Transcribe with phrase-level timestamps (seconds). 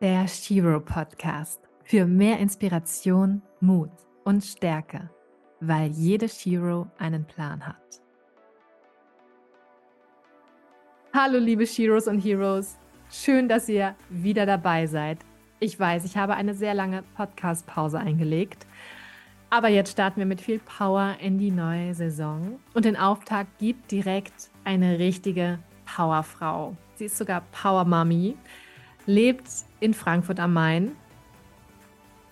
[0.00, 3.90] Der Shiro Podcast für mehr Inspiration, Mut
[4.24, 5.10] und Stärke,
[5.60, 8.00] weil jede Shiro einen Plan hat.
[11.12, 12.78] Hallo liebe Shiros und Heroes,
[13.10, 15.18] schön, dass ihr wieder dabei seid.
[15.58, 18.66] Ich weiß, ich habe eine sehr lange Podcast-Pause eingelegt,
[19.50, 23.90] aber jetzt starten wir mit viel Power in die neue Saison und den Auftakt gibt
[23.90, 26.74] direkt eine richtige Powerfrau.
[26.94, 28.38] Sie ist sogar Power Mami
[29.10, 29.48] lebt
[29.80, 30.92] in Frankfurt am Main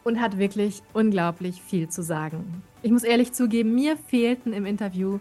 [0.05, 2.63] und hat wirklich unglaublich viel zu sagen.
[2.83, 5.19] Ich muss ehrlich zugeben, mir fehlten im Interview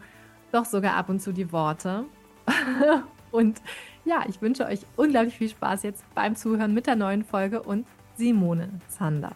[0.52, 2.06] doch sogar ab und zu die Worte.
[3.32, 3.62] und
[4.06, 7.86] ja, ich wünsche euch unglaublich viel Spaß jetzt beim Zuhören mit der neuen Folge und
[8.16, 9.36] Simone Zander.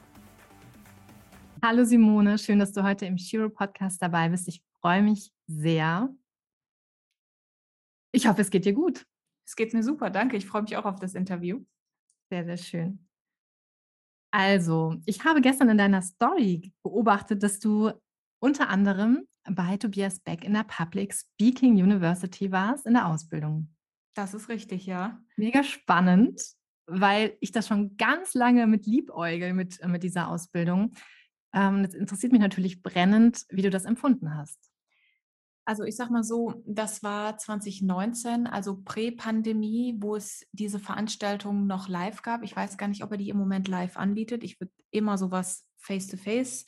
[1.64, 4.48] Hallo Simone, schön, dass du heute im Shiro Podcast dabei bist.
[4.48, 6.10] Ich freue mich sehr.
[8.12, 9.06] Ich hoffe, es geht dir gut.
[9.46, 10.38] Es geht mir super, danke.
[10.38, 11.64] Ich freue mich auch auf das Interview.
[12.32, 13.00] Sehr, sehr schön.
[14.34, 17.92] Also, ich habe gestern in deiner Story beobachtet, dass du
[18.40, 23.76] unter anderem bei Tobias Beck in der Public Speaking University warst, in der Ausbildung.
[24.16, 25.20] Das ist richtig, ja.
[25.36, 26.42] Mega spannend,
[26.86, 30.94] weil ich das schon ganz lange mit liebäugel mit, mit dieser Ausbildung.
[31.54, 34.71] Ähm, das interessiert mich natürlich brennend, wie du das empfunden hast.
[35.72, 41.88] Also ich sag mal so, das war 2019, also Prä-Pandemie, wo es diese Veranstaltung noch
[41.88, 42.44] live gab.
[42.44, 44.44] Ich weiß gar nicht, ob er die im Moment live anbietet.
[44.44, 46.66] Ich würde immer sowas face-to-face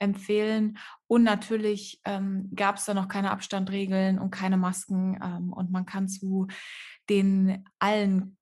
[0.00, 0.78] empfehlen.
[1.06, 5.16] Und natürlich ähm, gab es da noch keine Abstandregeln und keine Masken.
[5.22, 6.48] Ähm, und man kann zu
[7.08, 8.36] den allen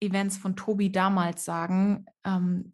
[0.00, 2.72] Events von Tobi damals sagen, ähm,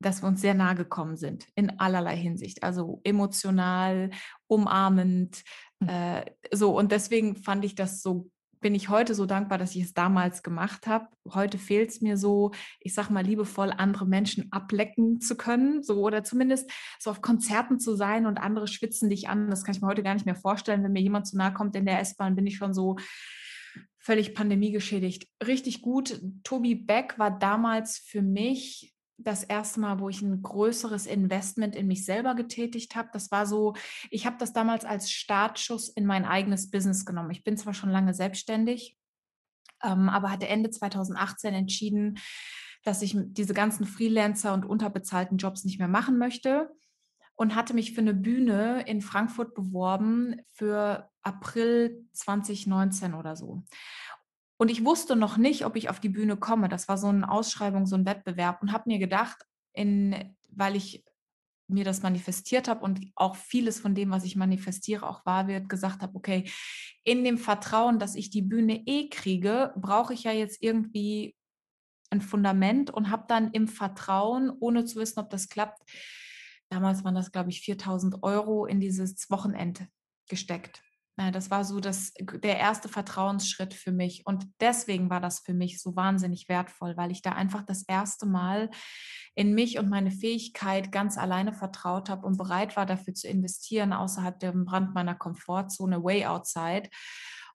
[0.00, 4.10] dass wir uns sehr nahe gekommen sind in allerlei Hinsicht, also emotional,
[4.46, 5.42] umarmend,
[5.80, 5.88] hm.
[5.88, 9.82] äh, so und deswegen fand ich das so bin ich heute so dankbar, dass ich
[9.84, 11.06] es damals gemacht habe.
[11.32, 16.00] Heute fehlt es mir so, ich sag mal liebevoll, andere Menschen ablecken zu können, so
[16.02, 19.48] oder zumindest so auf Konzerten zu sein und andere schwitzen dich an.
[19.48, 20.82] Das kann ich mir heute gar nicht mehr vorstellen.
[20.82, 22.96] Wenn mir jemand zu nahe kommt in der S-Bahn, bin ich schon so
[23.98, 25.28] völlig pandemiegeschädigt.
[25.46, 26.20] Richtig gut.
[26.44, 31.86] Tobi Beck war damals für mich das erste Mal, wo ich ein größeres Investment in
[31.86, 33.10] mich selber getätigt habe.
[33.12, 33.74] Das war so,
[34.10, 37.30] ich habe das damals als Startschuss in mein eigenes Business genommen.
[37.30, 38.96] Ich bin zwar schon lange selbstständig,
[39.82, 42.18] ähm, aber hatte Ende 2018 entschieden,
[42.82, 46.70] dass ich diese ganzen Freelancer und unterbezahlten Jobs nicht mehr machen möchte
[47.34, 53.64] und hatte mich für eine Bühne in Frankfurt beworben für April 2019 oder so.
[54.60, 56.68] Und ich wusste noch nicht, ob ich auf die Bühne komme.
[56.68, 61.02] Das war so eine Ausschreibung, so ein Wettbewerb und habe mir gedacht, in, weil ich
[61.66, 65.70] mir das manifestiert habe und auch vieles von dem, was ich manifestiere, auch wahr wird,
[65.70, 66.44] gesagt habe, okay,
[67.04, 71.34] in dem Vertrauen, dass ich die Bühne eh kriege, brauche ich ja jetzt irgendwie
[72.10, 75.80] ein Fundament und habe dann im Vertrauen, ohne zu wissen, ob das klappt,
[76.68, 79.88] damals waren das, glaube ich, 4000 Euro in dieses Wochenende
[80.28, 80.82] gesteckt.
[81.32, 84.22] Das war so das, der erste Vertrauensschritt für mich.
[84.24, 88.26] Und deswegen war das für mich so wahnsinnig wertvoll, weil ich da einfach das erste
[88.26, 88.70] Mal
[89.34, 93.92] in mich und meine Fähigkeit ganz alleine vertraut habe und bereit war, dafür zu investieren,
[93.92, 96.88] außerhalb dem Brand meiner Komfortzone, way outside.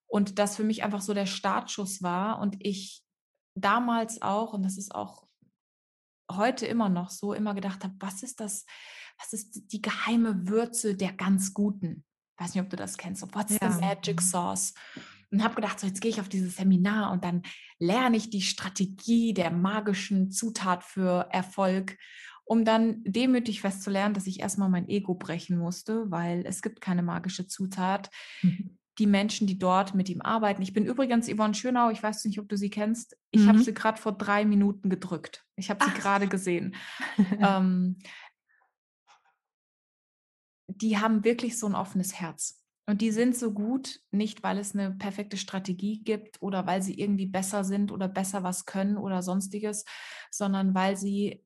[0.05, 2.39] Und das für mich einfach so der Startschuss war.
[2.39, 3.03] Und ich
[3.55, 5.25] damals auch, und das ist auch
[6.31, 8.65] heute immer noch so, immer gedacht habe, was ist das,
[9.17, 12.03] was ist die geheime Würze der ganz Guten?
[12.37, 13.71] Weiß nicht, ob du das kennst, so What's ja.
[13.71, 14.25] the Magic mhm.
[14.25, 14.73] Sauce?
[15.31, 17.41] Und habe gedacht, so jetzt gehe ich auf dieses Seminar und dann
[17.79, 21.97] lerne ich die Strategie der magischen Zutat für Erfolg,
[22.45, 27.03] um dann demütig festzulernen, dass ich erstmal mein Ego brechen musste, weil es gibt keine
[27.03, 28.09] magische Zutat.
[28.43, 28.77] Mhm.
[28.97, 30.61] Die Menschen, die dort mit ihm arbeiten.
[30.61, 33.17] Ich bin übrigens Yvonne Schönau, ich weiß nicht, ob du sie kennst.
[33.31, 33.49] Ich mhm.
[33.49, 35.43] habe sie gerade vor drei Minuten gedrückt.
[35.57, 36.75] Ich habe sie gerade gesehen.
[37.41, 37.97] ähm,
[40.75, 42.61] die haben wirklich so ein offenes Herz.
[42.87, 46.99] Und die sind so gut, nicht weil es eine perfekte Strategie gibt oder weil sie
[46.99, 49.85] irgendwie besser sind oder besser was können oder sonstiges,
[50.29, 51.43] sondern weil sie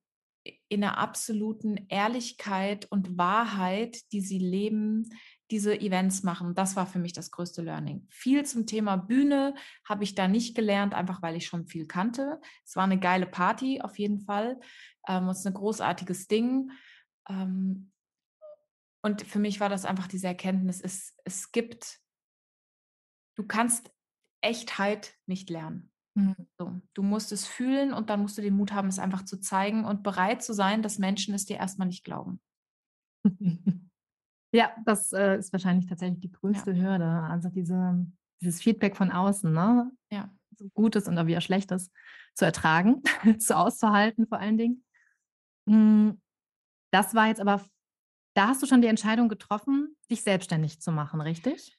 [0.67, 5.09] in einer absoluten Ehrlichkeit und Wahrheit, die sie leben,
[5.51, 6.53] diese Events machen.
[6.55, 8.05] Das war für mich das größte Learning.
[8.09, 9.55] Viel zum Thema Bühne
[9.87, 12.39] habe ich da nicht gelernt, einfach weil ich schon viel kannte.
[12.65, 14.59] Es war eine geile Party auf jeden Fall.
[15.07, 16.71] Ähm, es ist ein großartiges Ding.
[17.27, 17.91] Ähm,
[19.01, 21.99] und für mich war das einfach diese Erkenntnis, es, es gibt,
[23.37, 23.91] du kannst
[24.41, 25.91] Echtheit nicht lernen.
[26.15, 26.35] Mhm.
[26.57, 29.39] So, du musst es fühlen und dann musst du den Mut haben, es einfach zu
[29.39, 32.41] zeigen und bereit zu sein, dass Menschen es dir erstmal nicht glauben.
[34.51, 36.83] Ja, das äh, ist wahrscheinlich tatsächlich die größte ja.
[36.83, 37.05] Hürde.
[37.05, 38.05] Also diese,
[38.41, 39.91] dieses Feedback von außen, ne?
[40.11, 40.33] Ja.
[40.57, 41.91] so Gutes und auch wieder Schlechtes
[42.33, 43.03] zu ertragen,
[43.39, 44.83] zu auszuhalten vor allen Dingen.
[45.67, 46.19] Hm,
[46.91, 47.63] das war jetzt aber,
[48.39, 51.77] da hast du schon die Entscheidung getroffen, dich selbstständig zu machen, richtig?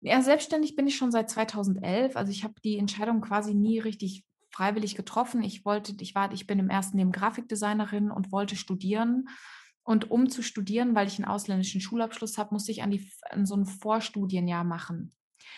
[0.00, 2.16] Ja, selbstständig bin ich schon seit 2011.
[2.16, 5.42] Also ich habe die Entscheidung quasi nie richtig freiwillig getroffen.
[5.42, 9.28] Ich wollte, ich war, ich bin im ersten Leben Grafikdesignerin und wollte studieren.
[9.82, 13.44] Und um zu studieren, weil ich einen ausländischen Schulabschluss habe, musste ich an, die, an
[13.44, 15.14] so ein Vorstudienjahr machen.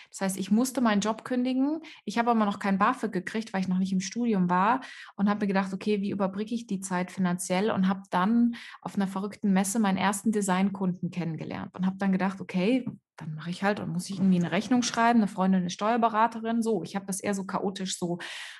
[0.09, 1.81] Das heißt, ich musste meinen Job kündigen.
[2.05, 4.81] Ich habe aber noch kein BAföG gekriegt, weil ich noch nicht im Studium war
[5.15, 8.95] und habe mir gedacht, okay, wie überbrücke ich die Zeit finanziell und habe dann auf
[8.95, 12.85] einer verrückten Messe meinen ersten Designkunden kennengelernt und habe dann gedacht, okay,
[13.17, 16.63] dann mache ich halt und muss ich irgendwie eine Rechnung schreiben, eine Freundin, eine Steuerberaterin.
[16.63, 18.17] So, ich habe das eher so chaotisch so,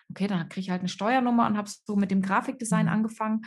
[0.09, 2.91] okay, dann kriege ich halt eine Steuernummer und habe so mit dem Grafikdesign mhm.
[2.91, 3.41] angefangen.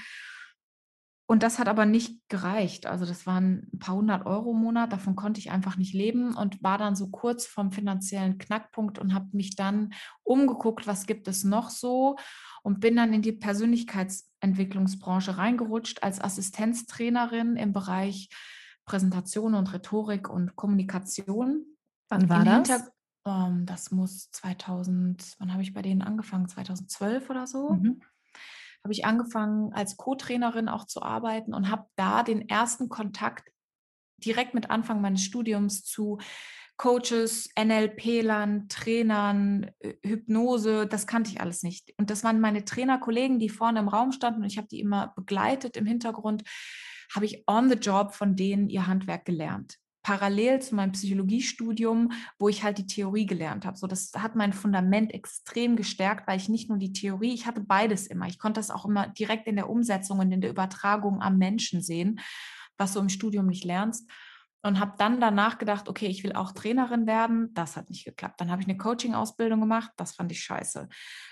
[1.28, 2.86] Und das hat aber nicht gereicht.
[2.86, 6.36] Also das waren ein paar hundert Euro im Monat, davon konnte ich einfach nicht leben
[6.36, 9.92] und war dann so kurz vom finanziellen Knackpunkt und habe mich dann
[10.22, 12.14] umgeguckt, was gibt es noch so
[12.62, 18.28] und bin dann in die Persönlichkeitsentwicklungsbranche reingerutscht als Assistenztrainerin im Bereich
[18.84, 21.64] Präsentation und Rhetorik und Kommunikation.
[22.08, 22.68] Wann war das?
[22.68, 22.92] Hinter
[23.26, 26.48] ähm, das muss 2000, wann habe ich bei denen angefangen?
[26.48, 27.70] 2012 oder so.
[27.70, 28.00] Mhm
[28.86, 33.50] habe ich angefangen, als Co-Trainerin auch zu arbeiten und habe da den ersten Kontakt
[34.18, 36.18] direkt mit Anfang meines Studiums zu
[36.76, 39.72] Coaches, NLP-Lern, Trainern,
[40.04, 41.94] Hypnose, das kannte ich alles nicht.
[41.98, 45.12] Und das waren meine Trainerkollegen, die vorne im Raum standen und ich habe die immer
[45.16, 46.44] begleitet im Hintergrund,
[47.12, 52.48] habe ich on the job von denen ihr Handwerk gelernt parallel zu meinem Psychologiestudium, wo
[52.48, 53.76] ich halt die Theorie gelernt habe.
[53.76, 57.60] So, das hat mein Fundament extrem gestärkt, weil ich nicht nur die Theorie, ich hatte
[57.60, 58.28] beides immer.
[58.28, 61.82] Ich konnte das auch immer direkt in der Umsetzung und in der Übertragung am Menschen
[61.82, 62.20] sehen,
[62.78, 64.08] was du im Studium nicht lernst
[64.66, 67.54] und habe dann danach gedacht, okay, ich will auch Trainerin werden.
[67.54, 68.40] Das hat nicht geklappt.
[68.40, 69.90] Dann habe ich eine Coaching-Ausbildung gemacht.
[69.96, 70.88] Das fand ich scheiße.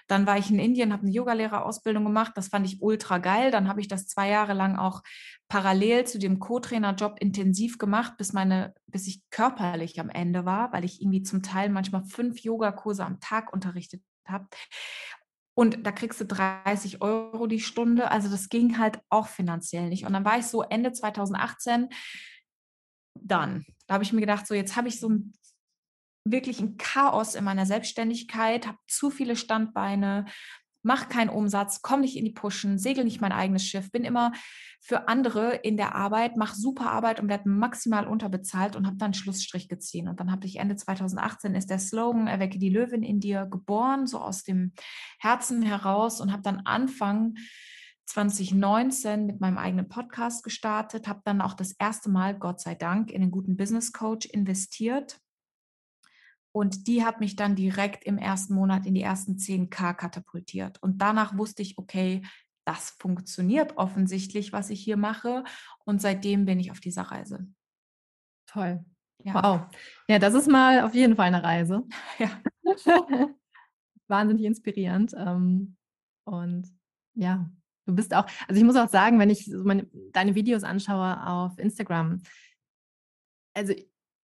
[0.06, 2.32] Dann war ich in Indien, habe eine Yogalehrerausbildung gemacht.
[2.36, 3.50] Das fand ich ultra geil.
[3.50, 5.02] Dann habe ich das zwei Jahre lang auch
[5.48, 10.84] parallel zu dem Co-Trainer-Job intensiv gemacht, bis meine, bis ich körperlich am Ende war, weil
[10.84, 14.46] ich irgendwie zum Teil manchmal fünf Yogakurse am Tag unterrichtet habe.
[15.54, 18.10] Und da kriegst du 30 Euro die Stunde.
[18.10, 20.04] Also das ging halt auch finanziell nicht.
[20.04, 21.88] Und dann war ich so Ende 2018
[23.14, 23.64] dann.
[23.86, 25.32] Da habe ich mir gedacht, so jetzt habe ich so ein,
[26.24, 30.26] wirklich ein Chaos in meiner Selbstständigkeit, habe zu viele Standbeine,
[30.84, 34.32] mache keinen Umsatz, komme nicht in die Pushen, segel nicht mein eigenes Schiff, bin immer
[34.80, 39.14] für andere in der Arbeit, mache super Arbeit und werde maximal unterbezahlt und habe dann
[39.14, 40.08] Schlussstrich gezogen.
[40.08, 44.06] Und dann habe ich Ende 2018 ist der Slogan Erwecke die Löwin in dir geboren,
[44.06, 44.72] so aus dem
[45.18, 47.36] Herzen heraus und habe dann Anfang
[48.06, 53.10] 2019 mit meinem eigenen Podcast gestartet, habe dann auch das erste Mal, Gott sei Dank,
[53.10, 55.20] in einen guten Business Coach investiert.
[56.52, 60.80] Und die hat mich dann direkt im ersten Monat in die ersten 10k katapultiert.
[60.82, 62.22] Und danach wusste ich, okay,
[62.64, 65.44] das funktioniert offensichtlich, was ich hier mache.
[65.84, 67.48] Und seitdem bin ich auf dieser Reise.
[68.46, 68.84] Toll.
[69.24, 69.34] Ja.
[69.34, 69.76] Wow.
[70.08, 71.82] Ja, das ist mal auf jeden Fall eine Reise.
[72.18, 72.30] Ja.
[74.08, 75.14] Wahnsinnig inspirierend.
[75.16, 75.76] Ähm,
[76.24, 76.68] und
[77.14, 77.50] ja,
[77.86, 81.26] Du bist auch, also ich muss auch sagen, wenn ich so meine, deine Videos anschaue
[81.26, 82.22] auf Instagram,
[83.54, 83.74] also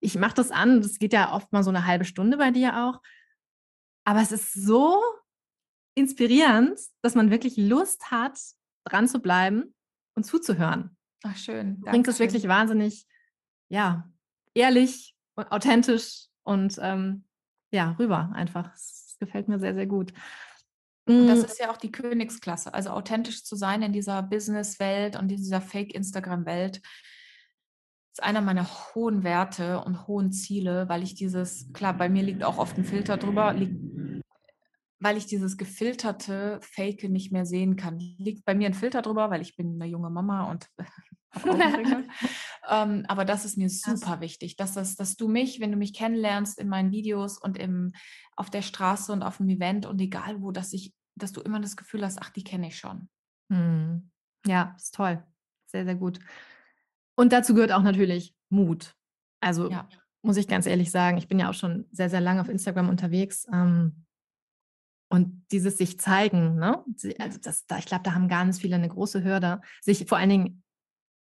[0.01, 2.85] ich mache das an, das geht ja oft mal so eine halbe Stunde bei dir
[2.85, 3.01] auch,
[4.05, 5.01] aber es ist so
[5.95, 8.39] inspirierend, dass man wirklich Lust hat,
[8.85, 9.75] dran zu bleiben
[10.17, 10.97] und zuzuhören.
[11.23, 11.81] Ach schön.
[11.81, 13.07] Du bringst es wirklich wahnsinnig,
[13.69, 14.11] ja,
[14.55, 17.25] ehrlich und authentisch und ähm,
[17.73, 18.71] ja, rüber einfach.
[18.71, 20.13] Das gefällt mir sehr, sehr gut.
[21.11, 21.45] Und das mm.
[21.45, 22.73] ist ja auch die Königsklasse.
[22.75, 26.81] Also authentisch zu sein in dieser Business-Welt und in dieser Fake-Instagram-Welt
[28.13, 32.43] ist einer meiner hohen Werte und hohen Ziele, weil ich dieses, klar, bei mir liegt
[32.43, 33.81] auch oft ein Filter drüber, liegt,
[34.99, 37.99] weil ich dieses gefilterte Fake nicht mehr sehen kann.
[37.99, 40.67] Liegt bei mir ein Filter drüber, weil ich bin eine junge Mama und
[42.69, 45.95] ähm, aber das ist mir super wichtig, dass, das, dass du mich, wenn du mich
[45.95, 47.93] kennenlernst in meinen Videos und im,
[48.37, 51.61] auf der Straße und auf dem Event und egal wo, dass ich dass du immer
[51.61, 53.09] das Gefühl hast, ach, die kenne ich schon.
[53.49, 54.11] Mhm.
[54.47, 55.23] Ja, ist toll.
[55.67, 56.19] Sehr, sehr gut.
[57.17, 58.95] Und dazu gehört auch natürlich Mut.
[59.41, 59.89] Also ja.
[60.23, 62.89] muss ich ganz ehrlich sagen, ich bin ja auch schon sehr, sehr lange auf Instagram
[62.89, 63.47] unterwegs.
[63.53, 64.07] Ähm,
[65.13, 66.85] und dieses sich zeigen, ne?
[67.19, 70.31] Also das, da, ich glaube, da haben ganz viele eine große Hürde, sich vor allen
[70.31, 70.63] Dingen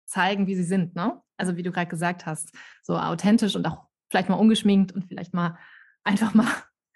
[0.05, 1.21] zeigen, wie sie sind, ne?
[1.37, 2.53] Also wie du gerade gesagt hast,
[2.83, 5.57] so authentisch und auch vielleicht mal ungeschminkt und vielleicht mal
[6.03, 6.47] einfach mal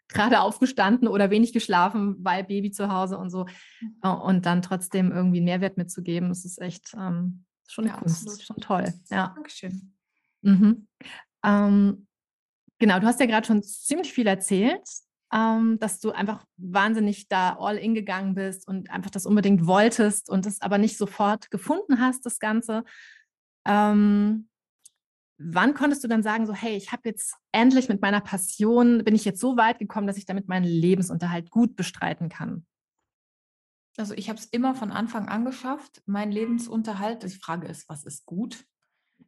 [0.07, 3.45] gerade aufgestanden oder wenig geschlafen, weil Baby zu Hause und so.
[3.81, 4.11] Mhm.
[4.11, 8.41] Und dann trotzdem irgendwie einen Mehrwert mitzugeben, das ist echt ähm, schon ja, Kunst, absolut.
[8.41, 8.93] schon toll.
[9.09, 9.33] Ja.
[9.35, 9.95] Dankeschön.
[10.41, 10.87] Mhm.
[11.43, 12.07] Ähm,
[12.79, 14.87] genau, du hast ja gerade schon ziemlich viel erzählt.
[15.33, 20.29] ähm, dass du einfach wahnsinnig da all in gegangen bist und einfach das unbedingt wolltest
[20.29, 22.83] und es aber nicht sofort gefunden hast, das Ganze.
[23.65, 24.47] Ähm,
[25.45, 29.15] wann konntest du dann sagen, so, hey, ich habe jetzt endlich mit meiner Passion, bin
[29.15, 32.65] ich jetzt so weit gekommen, dass ich damit meinen Lebensunterhalt gut bestreiten kann?
[33.97, 37.23] Also ich habe es immer von Anfang an geschafft, mein Lebensunterhalt.
[37.23, 38.65] Die Frage ist, was ist gut?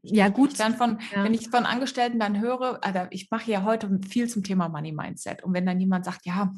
[0.01, 0.59] Ja, gut.
[0.59, 1.23] Dann von, ja.
[1.23, 4.91] Wenn ich von Angestellten dann höre, also ich mache ja heute viel zum Thema Money
[4.91, 5.43] Mindset.
[5.43, 6.51] Und wenn dann jemand sagt, ja,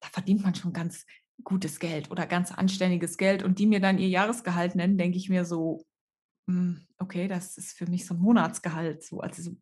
[0.00, 1.04] da verdient man schon ganz
[1.44, 5.28] gutes Geld oder ganz anständiges Geld und die mir dann ihr Jahresgehalt nennen, denke ich
[5.28, 5.84] mir so,
[6.98, 9.04] okay, das ist für mich so ein Monatsgehalt.
[9.04, 9.52] So, also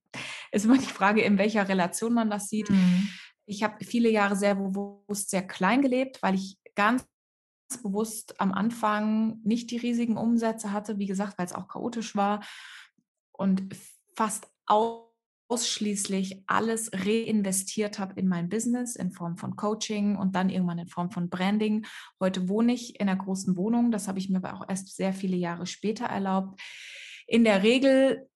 [0.52, 2.70] ist immer die Frage, in welcher Relation man das sieht.
[2.70, 3.08] Mhm.
[3.46, 7.06] Ich habe viele Jahre sehr bewusst sehr klein gelebt, weil ich ganz
[7.82, 12.44] bewusst am Anfang nicht die riesigen Umsätze hatte, wie gesagt, weil es auch chaotisch war
[13.32, 13.74] und
[14.16, 14.48] fast
[15.48, 20.88] ausschließlich alles reinvestiert habe in mein Business in Form von Coaching und dann irgendwann in
[20.88, 21.86] Form von Branding.
[22.20, 25.12] Heute wohne ich in einer großen Wohnung, das habe ich mir aber auch erst sehr
[25.12, 26.60] viele Jahre später erlaubt.
[27.26, 28.28] In der Regel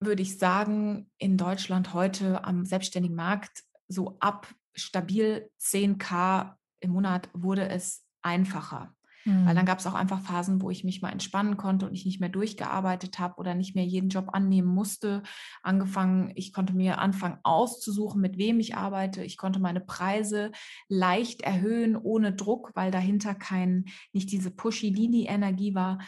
[0.00, 7.28] würde ich sagen, in Deutschland heute am selbstständigen Markt so ab stabil 10k im Monat
[7.32, 8.94] wurde es einfacher.
[9.24, 9.46] Mhm.
[9.46, 9.68] Weil dann mhm.
[9.68, 12.28] gab es auch einfach Phasen, wo ich mich mal entspannen konnte und ich nicht mehr
[12.28, 15.22] durchgearbeitet habe oder nicht mehr jeden Job annehmen musste.
[15.62, 19.24] Angefangen, ich konnte mir anfangen auszusuchen, mit wem ich arbeite.
[19.24, 20.52] Ich konnte meine Preise
[20.88, 25.98] leicht erhöhen, ohne Druck, weil dahinter kein, nicht diese Pushy-Lini-Energie war.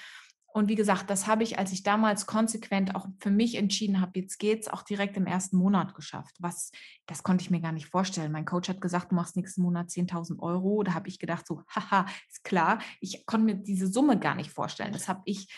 [0.56, 4.18] Und wie gesagt, das habe ich, als ich damals konsequent auch für mich entschieden habe,
[4.18, 6.34] jetzt geht's, auch direkt im ersten Monat geschafft.
[6.38, 6.72] Was,
[7.04, 8.32] das konnte ich mir gar nicht vorstellen.
[8.32, 10.82] Mein Coach hat gesagt, du machst nächsten Monat 10.000 Euro.
[10.82, 12.78] Da habe ich gedacht, so, haha, ist klar.
[13.02, 14.94] Ich konnte mir diese Summe gar nicht vorstellen.
[14.94, 15.54] Das habe ich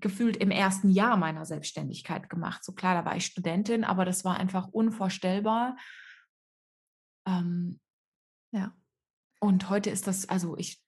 [0.00, 2.64] gefühlt im ersten Jahr meiner Selbstständigkeit gemacht.
[2.64, 5.76] So klar, da war ich Studentin, aber das war einfach unvorstellbar.
[7.28, 7.78] Ähm,
[8.50, 8.74] ja.
[9.38, 10.82] Und heute ist das, also ich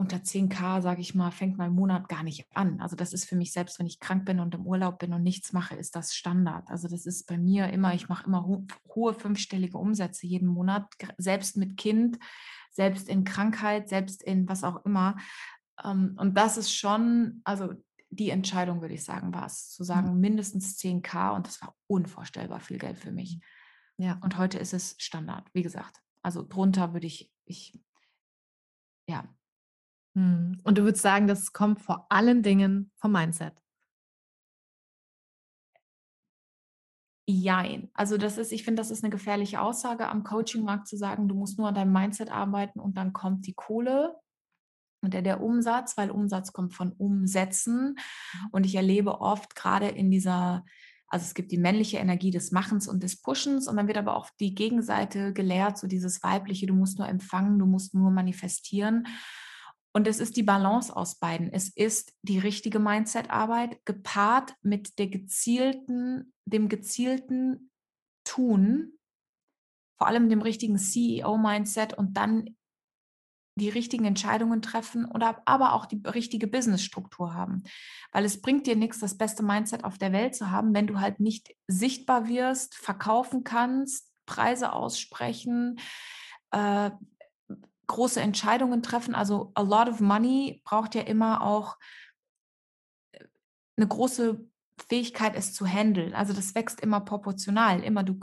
[0.00, 2.80] unter 10k, sage ich mal, fängt mein Monat gar nicht an.
[2.80, 5.22] Also das ist für mich selbst, wenn ich krank bin und im Urlaub bin und
[5.22, 6.70] nichts mache, ist das Standard.
[6.70, 10.86] Also das ist bei mir immer, ich mache immer ho hohe fünfstellige Umsätze jeden Monat,
[11.18, 12.18] selbst mit Kind,
[12.70, 15.18] selbst in Krankheit, selbst in was auch immer.
[15.84, 17.74] Ähm, und das ist schon, also
[18.08, 20.20] die Entscheidung, würde ich sagen, war es, zu sagen, mhm.
[20.20, 23.38] mindestens 10k und das war unvorstellbar viel Geld für mich.
[23.98, 24.18] Ja.
[24.22, 26.00] Und heute ist es Standard, wie gesagt.
[26.22, 27.78] Also drunter würde ich, ich,
[29.06, 29.28] ja.
[30.14, 33.54] Und du würdest sagen, das kommt vor allen Dingen vom Mindset?
[37.28, 37.90] Jein.
[37.94, 41.34] Also das ist, ich finde, das ist eine gefährliche Aussage am Coaching-Markt zu sagen, du
[41.36, 44.16] musst nur an deinem Mindset arbeiten und dann kommt die Kohle
[45.02, 47.96] und der, der Umsatz, weil Umsatz kommt von Umsetzen.
[48.50, 50.64] Und ich erlebe oft gerade in dieser,
[51.06, 54.16] also es gibt die männliche Energie des Machens und des Pushens und dann wird aber
[54.16, 59.06] auch die Gegenseite gelehrt, so dieses weibliche, du musst nur empfangen, du musst nur manifestieren.
[59.92, 61.52] Und es ist die Balance aus beiden.
[61.52, 67.72] Es ist die richtige Mindset-Arbeit gepaart mit der gezielten, dem gezielten
[68.24, 68.92] Tun,
[69.98, 72.56] vor allem dem richtigen CEO-Mindset und dann
[73.56, 77.64] die richtigen Entscheidungen treffen oder aber auch die richtige Business-Struktur haben.
[78.12, 81.00] Weil es bringt dir nichts, das beste Mindset auf der Welt zu haben, wenn du
[81.00, 85.78] halt nicht sichtbar wirst, verkaufen kannst, Preise aussprechen,
[86.52, 86.90] äh,
[87.90, 89.14] große Entscheidungen treffen.
[89.14, 91.76] Also a lot of money braucht ja immer auch
[93.12, 93.24] äh,
[93.76, 94.46] eine große
[94.88, 96.14] Fähigkeit, es zu handeln.
[96.14, 97.82] Also das wächst immer proportional.
[97.82, 98.18] Immer du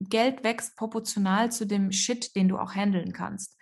[0.00, 3.56] Geld wächst proportional zu dem Shit, den du auch handeln kannst.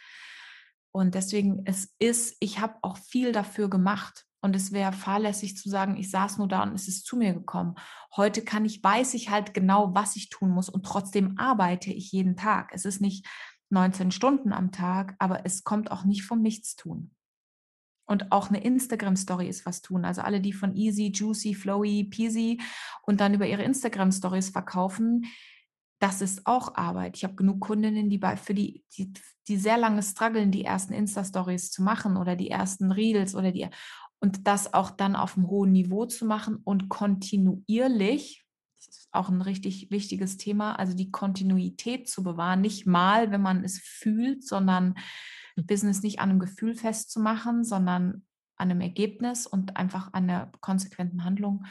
[0.93, 4.25] Und deswegen es ist, ich habe auch viel dafür gemacht.
[4.41, 7.33] Und es wäre fahrlässig zu sagen, ich saß nur da und es ist zu mir
[7.33, 7.77] gekommen.
[8.15, 12.13] Heute kann ich, weiß ich halt genau, was ich tun muss und trotzdem arbeite ich
[12.13, 12.71] jeden Tag.
[12.75, 13.27] Es ist nicht,
[13.75, 17.11] 19 Stunden am Tag, aber es kommt auch nicht vom Nichtstun.
[18.07, 20.05] Und auch eine Instagram-Story ist was tun.
[20.05, 22.61] Also alle, die von Easy, Juicy, Flowy, Peasy
[23.03, 25.27] und dann über ihre Instagram-Stories verkaufen,
[26.01, 27.17] das ist auch Arbeit.
[27.17, 29.13] Ich habe genug Kundinnen, die bei, für die, die,
[29.49, 33.69] die sehr lange strugglen, die ersten Insta-Stories zu machen oder die ersten Reels oder die
[34.21, 38.44] und das auch dann auf einem hohen Niveau zu machen und kontinuierlich
[39.15, 43.79] auch ein richtig wichtiges Thema, also die Kontinuität zu bewahren, nicht mal, wenn man es
[43.79, 44.95] fühlt, sondern
[45.57, 45.67] hm.
[45.67, 48.23] Business nicht an einem Gefühl festzumachen, sondern
[48.57, 51.65] an einem Ergebnis und einfach an der konsequenten Handlung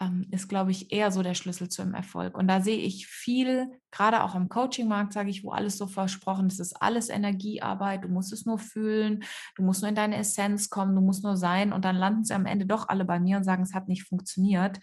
[0.00, 2.36] ähm, ist, glaube ich, eher so der Schlüssel zum Erfolg.
[2.36, 6.46] Und da sehe ich viel, gerade auch im Coaching-Markt, sage ich, wo alles so versprochen
[6.46, 9.24] ist, ist alles Energiearbeit, du musst es nur fühlen,
[9.56, 12.34] du musst nur in deine Essenz kommen, du musst nur sein und dann landen sie
[12.34, 14.80] am Ende doch alle bei mir und sagen, es hat nicht funktioniert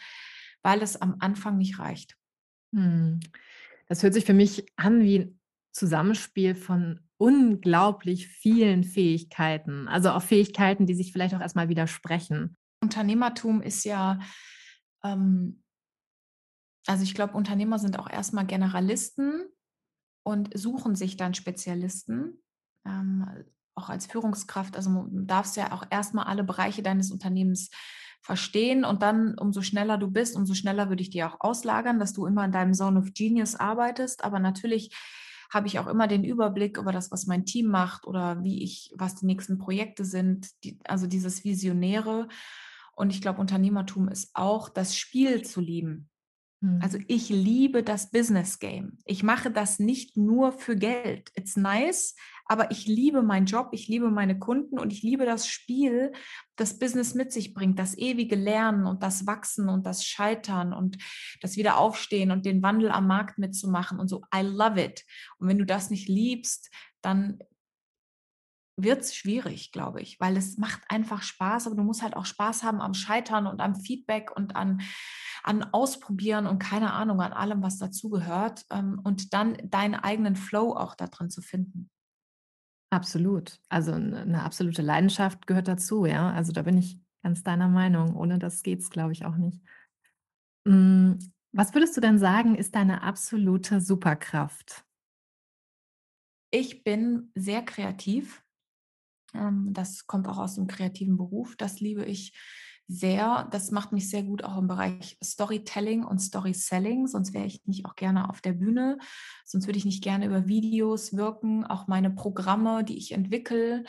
[0.63, 2.17] weil es am Anfang nicht reicht.
[2.73, 3.19] Hm.
[3.87, 5.35] Das hört sich für mich an wie
[5.73, 12.57] Zusammenspiel von unglaublich vielen Fähigkeiten, also auch Fähigkeiten, die sich vielleicht auch erstmal widersprechen.
[12.81, 14.19] Unternehmertum ist ja,
[15.03, 15.63] ähm,
[16.87, 19.45] also ich glaube, Unternehmer sind auch erstmal Generalisten
[20.23, 22.41] und suchen sich dann Spezialisten.
[22.85, 27.69] Ähm, auch als Führungskraft, also du darfst ja auch erstmal alle Bereiche deines Unternehmens
[28.21, 32.13] verstehen und dann, umso schneller du bist, umso schneller würde ich dir auch auslagern, dass
[32.13, 34.23] du immer in deinem Zone of Genius arbeitest.
[34.23, 34.95] Aber natürlich
[35.51, 38.93] habe ich auch immer den Überblick über das, was mein Team macht oder wie ich,
[38.95, 42.27] was die nächsten Projekte sind, die, also dieses Visionäre.
[42.95, 46.10] Und ich glaube, Unternehmertum ist auch das Spiel zu lieben.
[46.79, 47.05] Also mhm.
[47.07, 48.99] ich liebe das Business Game.
[49.05, 51.31] Ich mache das nicht nur für Geld.
[51.35, 52.15] It's nice,
[52.45, 56.11] aber ich liebe meinen Job, ich liebe meine Kunden und ich liebe das Spiel,
[56.55, 60.97] das Business mit sich bringt, das ewige Lernen und das Wachsen und das Scheitern und
[61.41, 64.21] das Wiederaufstehen und den Wandel am Markt mitzumachen und so.
[64.35, 65.03] I love it.
[65.39, 66.69] Und wenn du das nicht liebst,
[67.01, 67.39] dann
[68.77, 72.25] wird es schwierig, glaube ich, weil es macht einfach Spaß, aber du musst halt auch
[72.25, 74.81] Spaß haben am Scheitern und am Feedback und an,
[75.43, 80.75] an Ausprobieren und keine Ahnung, an allem, was dazugehört ähm, und dann deinen eigenen Flow
[80.75, 81.89] auch da drin zu finden.
[82.91, 83.59] Absolut.
[83.69, 86.31] Also eine absolute Leidenschaft gehört dazu, ja.
[86.31, 88.15] Also da bin ich ganz deiner Meinung.
[88.15, 89.61] Ohne das geht's, glaube ich, auch nicht.
[90.67, 91.17] Hm,
[91.53, 94.85] was würdest du denn sagen, ist deine absolute Superkraft?
[96.51, 98.43] Ich bin sehr kreativ.
[99.33, 101.55] Ähm, das kommt auch aus dem kreativen Beruf.
[101.55, 102.33] Das liebe ich
[102.87, 103.47] sehr.
[103.51, 107.07] Das macht mich sehr gut auch im Bereich Storytelling und Storyselling.
[107.07, 108.97] Sonst wäre ich nicht auch gerne auf der Bühne.
[109.45, 111.65] Sonst würde ich nicht gerne über Videos wirken.
[111.65, 113.85] Auch meine Programme, die ich entwickle,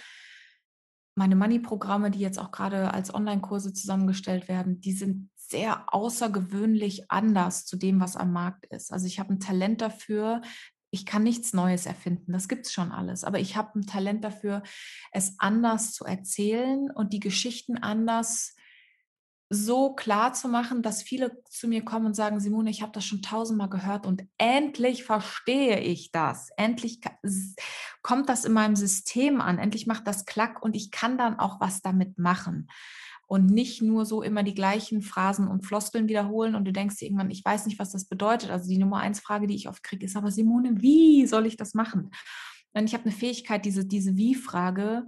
[1.14, 7.66] meine Money-Programme, die jetzt auch gerade als Online-Kurse zusammengestellt werden, die sind sehr außergewöhnlich anders
[7.66, 8.92] zu dem, was am Markt ist.
[8.92, 10.40] Also ich habe ein Talent dafür,
[10.92, 14.22] ich kann nichts Neues erfinden, das gibt es schon alles, aber ich habe ein Talent
[14.22, 14.62] dafür,
[15.10, 18.54] es anders zu erzählen und die Geschichten anders
[19.48, 23.04] so klar zu machen, dass viele zu mir kommen und sagen, Simone, ich habe das
[23.04, 26.50] schon tausendmal gehört und endlich verstehe ich das.
[26.56, 27.00] Endlich
[28.02, 29.58] kommt das in meinem System an.
[29.58, 32.68] Endlich macht das Klack und ich kann dann auch was damit machen
[33.32, 37.06] und nicht nur so immer die gleichen Phrasen und Floskeln wiederholen und du denkst dir
[37.06, 38.50] irgendwann, ich weiß nicht, was das bedeutet.
[38.50, 41.56] Also die Nummer eins Frage, die ich oft kriege, ist aber Simone, wie soll ich
[41.56, 42.10] das machen?
[42.74, 45.06] Und ich habe eine Fähigkeit, diese, diese Wie-Frage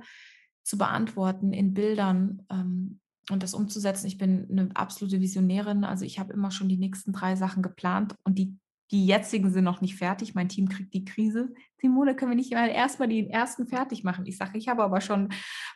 [0.63, 4.07] zu beantworten in Bildern ähm, und das umzusetzen.
[4.07, 5.85] Ich bin eine absolute Visionärin.
[5.85, 8.57] Also ich habe immer schon die nächsten drei Sachen geplant und die,
[8.91, 10.35] die jetzigen sind noch nicht fertig.
[10.35, 11.53] Mein Team kriegt die Krise.
[11.79, 14.25] Simone, können wir nicht mal erstmal die ersten fertig machen?
[14.25, 15.29] Ich sage, ich habe aber schon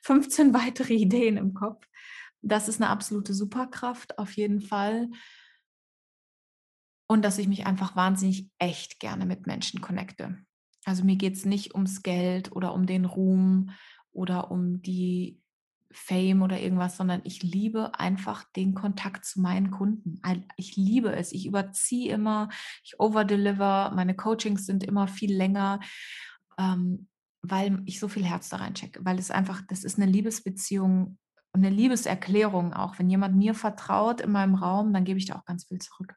[0.05, 1.85] 15 weitere Ideen im Kopf.
[2.43, 5.09] Das ist eine absolute Superkraft auf jeden Fall.
[7.09, 10.39] Und dass ich mich einfach wahnsinnig echt gerne mit Menschen connecte.
[10.85, 13.71] Also mir geht es nicht ums Geld oder um den Ruhm
[14.13, 15.41] oder um die
[15.91, 20.21] Fame oder irgendwas, sondern ich liebe einfach den Kontakt zu meinen Kunden.
[20.57, 21.33] Ich liebe es.
[21.33, 22.51] Ich überziehe immer,
[22.85, 25.81] ich overdeliver, meine Coachings sind immer viel länger,
[26.59, 27.09] ähm,
[27.43, 31.19] weil ich so viel Herz da reinchecke, weil es einfach, das ist eine Liebesbeziehung
[31.53, 32.99] und eine Liebeserklärung auch.
[32.99, 36.15] Wenn jemand mir vertraut in meinem Raum, dann gebe ich da auch ganz viel zurück.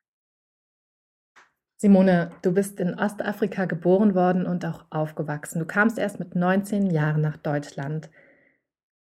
[1.82, 5.58] Simone, du bist in Ostafrika geboren worden und auch aufgewachsen.
[5.58, 8.12] Du kamst erst mit 19 Jahren nach Deutschland.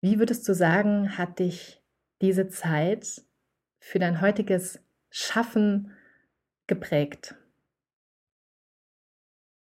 [0.00, 1.82] Wie würdest du sagen, hat dich
[2.22, 3.24] diese Zeit
[3.80, 5.92] für dein heutiges Schaffen
[6.68, 7.34] geprägt?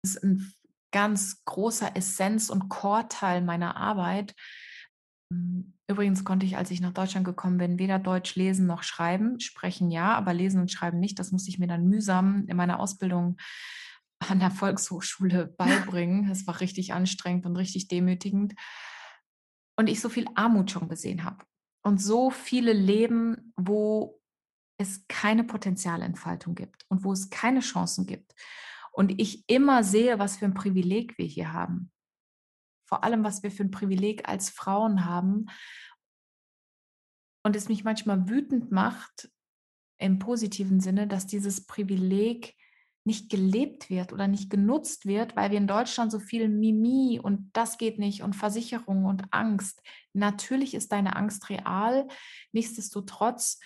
[0.02, 0.52] Das ist ein
[0.90, 4.34] ganz großer Essenz- und Core-Teil meiner Arbeit,
[5.30, 9.38] hm, übrigens konnte ich, als ich nach Deutschland gekommen bin, weder Deutsch lesen noch schreiben.
[9.40, 11.18] Sprechen ja, aber lesen und schreiben nicht.
[11.18, 13.36] Das musste ich mir dann mühsam in meiner Ausbildung
[14.18, 16.28] an der Volkshochschule beibringen.
[16.28, 18.54] Das war richtig anstrengend und richtig demütigend.
[19.76, 21.44] Und ich so viel Armut schon gesehen habe.
[21.84, 24.20] Und so viele Leben, wo
[24.78, 28.34] es keine Potenzialentfaltung gibt und wo es keine Chancen gibt.
[28.90, 31.91] Und ich immer sehe, was für ein Privileg wir hier haben
[32.92, 35.46] vor allem, was wir für ein Privileg als Frauen haben.
[37.42, 39.30] Und es mich manchmal wütend macht,
[39.98, 42.54] im positiven Sinne, dass dieses Privileg
[43.04, 47.48] nicht gelebt wird oder nicht genutzt wird, weil wir in Deutschland so viel Mimi und
[47.54, 49.80] das geht nicht und Versicherung und Angst.
[50.12, 52.06] Natürlich ist deine Angst real.
[52.52, 53.58] Nichtsdestotrotz,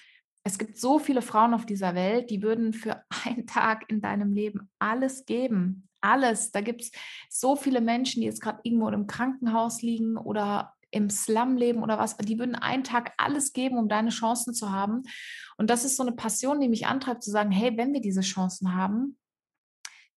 [0.45, 4.33] es gibt so viele Frauen auf dieser Welt, die würden für einen Tag in deinem
[4.33, 6.53] Leben alles geben alles.
[6.53, 6.91] Da gibt es
[7.29, 11.99] so viele Menschen, die jetzt gerade irgendwo im Krankenhaus liegen oder im Slum leben oder
[11.99, 15.03] was, die würden einen Tag alles geben, um deine Chancen zu haben.
[15.59, 18.23] Und das ist so eine Passion, die mich antreibt, zu sagen, hey, wenn wir diese
[18.23, 19.19] Chancen haben,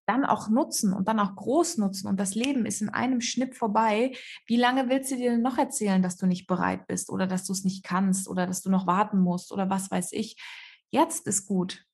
[0.06, 2.08] dann auch nutzen und dann auch groß nutzen.
[2.08, 4.16] Und das Leben ist in einem Schnipp vorbei.
[4.46, 7.44] Wie lange willst du dir denn noch erzählen, dass du nicht bereit bist oder dass
[7.44, 10.36] du es nicht kannst oder dass du noch warten musst oder was weiß ich?
[10.90, 11.84] Jetzt ist gut.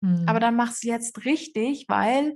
[0.00, 0.24] Mhm.
[0.26, 2.34] Aber dann mach es jetzt richtig, weil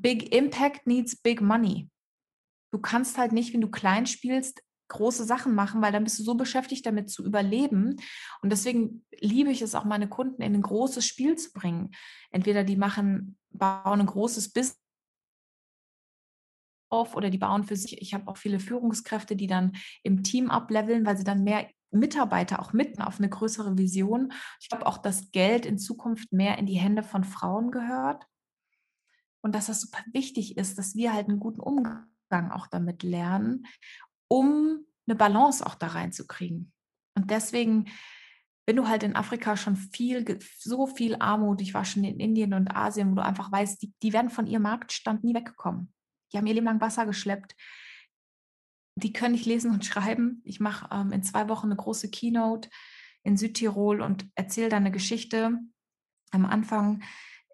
[0.00, 1.88] Big Impact needs big money.
[2.72, 6.22] Du kannst halt nicht, wenn du klein spielst, große Sachen machen, weil dann bist du
[6.22, 7.96] so beschäftigt damit zu überleben.
[8.42, 11.90] Und deswegen liebe ich es auch, meine Kunden in ein großes Spiel zu bringen.
[12.30, 14.78] Entweder die machen, bauen ein großes Business
[16.90, 18.00] auf oder die bauen für sich.
[18.02, 22.60] Ich habe auch viele Führungskräfte, die dann im Team ableveln, weil sie dann mehr Mitarbeiter
[22.60, 24.32] auch mitten auf eine größere Vision.
[24.60, 28.26] Ich glaube auch, dass Geld in Zukunft mehr in die Hände von Frauen gehört
[29.42, 32.06] und dass das super wichtig ist, dass wir halt einen guten Umgang
[32.50, 33.66] auch damit lernen,
[34.28, 36.72] um eine Balance auch da reinzukriegen.
[37.14, 37.90] Und deswegen,
[38.66, 42.54] wenn du halt in Afrika schon viel, so viel Armut, ich war schon in Indien
[42.54, 45.92] und Asien, wo du einfach weißt, die, die werden von ihrem Marktstand nie weggekommen.
[46.32, 47.54] Die haben ihr Leben lang Wasser geschleppt.
[48.96, 50.40] Die können nicht lesen und schreiben.
[50.44, 52.70] Ich mache ähm, in zwei Wochen eine große Keynote
[53.24, 55.58] in Südtirol und erzähle da eine Geschichte.
[56.30, 57.02] Am Anfang,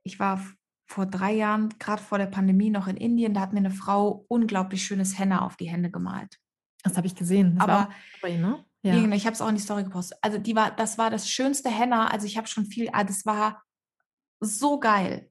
[0.05, 0.41] ich war
[0.89, 3.35] vor drei Jahren, gerade vor der Pandemie, noch in Indien.
[3.35, 6.39] Da hat mir eine Frau unglaublich schönes Henna auf die Hände gemalt.
[6.83, 7.57] Das habe ich gesehen.
[7.57, 8.65] Das aber Story, ne?
[8.83, 8.95] ja.
[8.95, 10.19] Genau, ich habe es auch in die Story gepostet.
[10.23, 12.09] Also die war, das war das schönste Henna.
[12.09, 13.63] Also ich habe schon viel, ah, das war
[14.41, 15.31] so geil.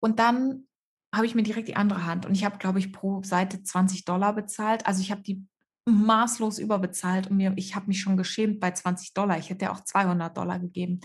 [0.00, 0.68] Und dann
[1.12, 4.04] habe ich mir direkt die andere Hand und ich habe, glaube ich, pro Seite 20
[4.04, 4.86] Dollar bezahlt.
[4.86, 5.46] Also ich habe die
[5.86, 9.38] maßlos überbezahlt und mir, ich habe mich schon geschämt bei 20 Dollar.
[9.38, 11.00] Ich hätte ja auch 200 Dollar gegeben.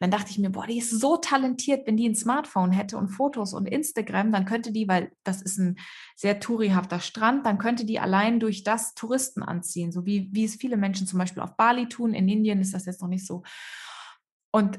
[0.00, 3.08] Dann dachte ich mir, boah, die ist so talentiert, wenn die ein Smartphone hätte und
[3.08, 5.78] Fotos und Instagram, dann könnte die, weil das ist ein
[6.14, 10.56] sehr tourihafter Strand, dann könnte die allein durch das Touristen anziehen, so wie, wie es
[10.56, 12.12] viele Menschen zum Beispiel auf Bali tun.
[12.12, 13.42] In Indien ist das jetzt noch nicht so.
[14.50, 14.78] Und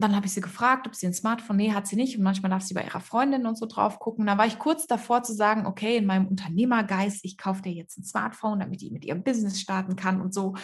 [0.00, 2.16] dann habe ich sie gefragt, ob sie ein Smartphone, nee, hat sie nicht.
[2.16, 4.26] Und manchmal darf sie bei ihrer Freundin und so drauf gucken.
[4.26, 7.98] Da war ich kurz davor zu sagen, okay, in meinem Unternehmergeist, ich kaufe dir jetzt
[7.98, 10.54] ein Smartphone, damit die mit ihrem Business starten kann und so.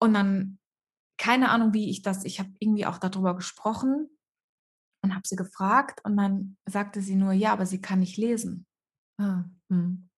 [0.00, 0.58] Und dann,
[1.18, 4.10] keine Ahnung, wie ich das, ich habe irgendwie auch darüber gesprochen
[5.02, 6.00] und habe sie gefragt.
[6.04, 8.66] Und dann sagte sie nur, ja, aber sie kann nicht lesen.
[9.18, 10.10] Ah, hm.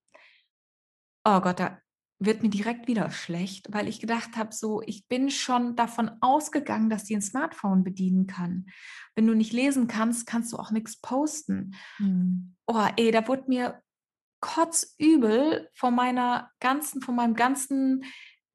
[1.25, 1.79] Oh Gott, da,
[2.25, 6.91] wird mir direkt wieder schlecht, weil ich gedacht habe, so, ich bin schon davon ausgegangen,
[6.91, 8.67] dass die ein Smartphone bedienen kann.
[9.15, 11.75] Wenn du nicht lesen kannst, kannst du auch nichts posten.
[11.99, 12.55] Mhm.
[12.67, 13.83] Oh, ey, da wurde mir
[14.41, 18.05] kotzübel von meiner ganzen, von meinem ganzen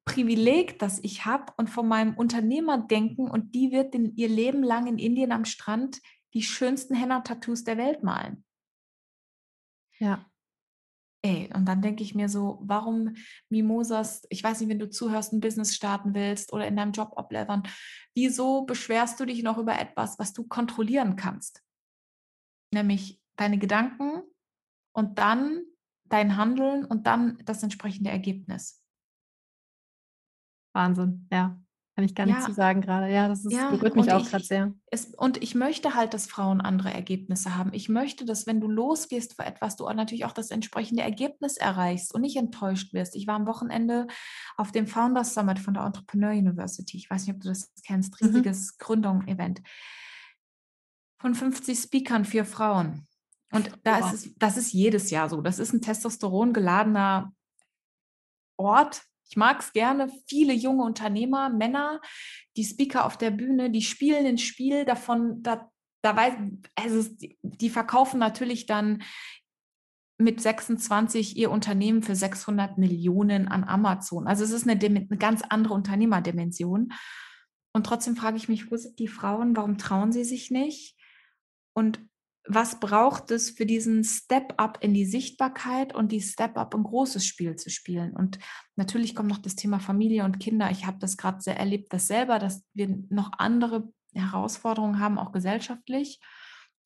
[0.04, 4.86] Privileg, das ich habe und von meinem Unternehmerdenken und die wird in, ihr Leben lang
[4.86, 6.00] in Indien am Strand
[6.34, 8.44] die schönsten Henna-Tattoos der Welt malen.
[9.98, 10.24] Ja.
[11.28, 13.14] Ey, und dann denke ich mir so, warum
[13.50, 17.18] Mimosas, ich weiß nicht, wenn du zuhörst, ein Business starten willst oder in deinem Job
[17.18, 17.64] ablevern,
[18.14, 21.62] wieso beschwerst du dich noch über etwas, was du kontrollieren kannst?
[22.72, 24.22] Nämlich deine Gedanken
[24.92, 25.64] und dann
[26.06, 28.82] dein Handeln und dann das entsprechende Ergebnis.
[30.72, 31.60] Wahnsinn, ja.
[31.98, 32.44] Kann ich gar nicht ja.
[32.44, 33.12] zu sagen gerade.
[33.12, 34.72] Ja, das ist, ja, berührt mich auch gerade sehr.
[34.86, 37.72] Es, und ich möchte halt, dass Frauen andere Ergebnisse haben.
[37.72, 42.14] Ich möchte, dass wenn du losgehst für etwas, du natürlich auch das entsprechende Ergebnis erreichst
[42.14, 43.16] und nicht enttäuscht wirst.
[43.16, 44.06] Ich war am Wochenende
[44.56, 46.98] auf dem Founders Summit von der Entrepreneur University.
[46.98, 48.22] Ich weiß nicht, ob du das kennst.
[48.22, 48.28] Mhm.
[48.28, 48.76] Riesiges mhm.
[48.78, 49.60] Gründung-Event.
[51.20, 53.08] Von 50 Speakern, vier Frauen.
[53.50, 54.12] Und da wow.
[54.12, 55.40] ist es, das ist jedes Jahr so.
[55.40, 57.32] Das ist ein Testosteron geladener
[58.56, 62.00] Ort, ich mag es gerne, viele junge Unternehmer, Männer,
[62.56, 65.70] die Speaker auf der Bühne, die spielen ein Spiel davon, da,
[66.02, 66.34] da weiß,
[66.76, 67.10] also
[67.42, 69.02] die verkaufen natürlich dann
[70.18, 74.26] mit 26 ihr Unternehmen für 600 Millionen an Amazon.
[74.26, 76.92] Also es ist eine, eine ganz andere Unternehmerdimension.
[77.72, 79.56] Und trotzdem frage ich mich, wo sind die Frauen?
[79.56, 80.96] Warum trauen sie sich nicht?
[81.72, 82.00] Und
[82.48, 87.56] was braucht es für diesen Step-up in die Sichtbarkeit und die Step-up ein großes Spiel
[87.56, 88.16] zu spielen?
[88.16, 88.38] Und
[88.76, 90.70] natürlich kommt noch das Thema Familie und Kinder.
[90.70, 95.32] Ich habe das gerade sehr erlebt, das selber, dass wir noch andere Herausforderungen haben, auch
[95.32, 96.20] gesellschaftlich.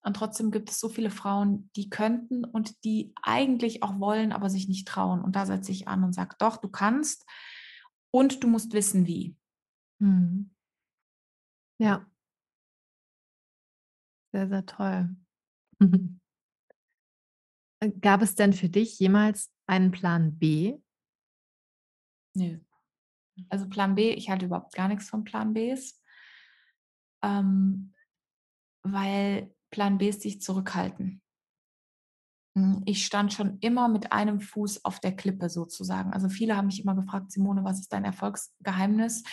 [0.03, 4.51] Und trotzdem gibt es so viele Frauen, die könnten und die eigentlich auch wollen, aber
[4.51, 5.23] sich nicht trauen.
[5.23, 7.25] Und da setze ich an und sage, doch, du kannst
[8.11, 9.37] und du musst wissen, wie.
[10.01, 10.51] Hm.
[11.79, 12.05] Ja.
[14.33, 15.22] Sehr, sehr toll.
[15.83, 16.21] Mhm.
[17.81, 20.79] Äh, gab es denn für dich jemals einen Plan B?
[22.35, 22.59] Nö.
[23.49, 26.01] Also Plan B, ich halte überhaupt gar nichts von Plan Bs,
[27.23, 27.95] ähm,
[28.83, 31.23] weil Plan Bs sich zurückhalten.
[32.57, 36.13] Hm, ich stand schon immer mit einem Fuß auf der Klippe sozusagen.
[36.13, 39.25] Also viele haben mich immer gefragt, Simone, was ist dein Erfolgsgeheimnis?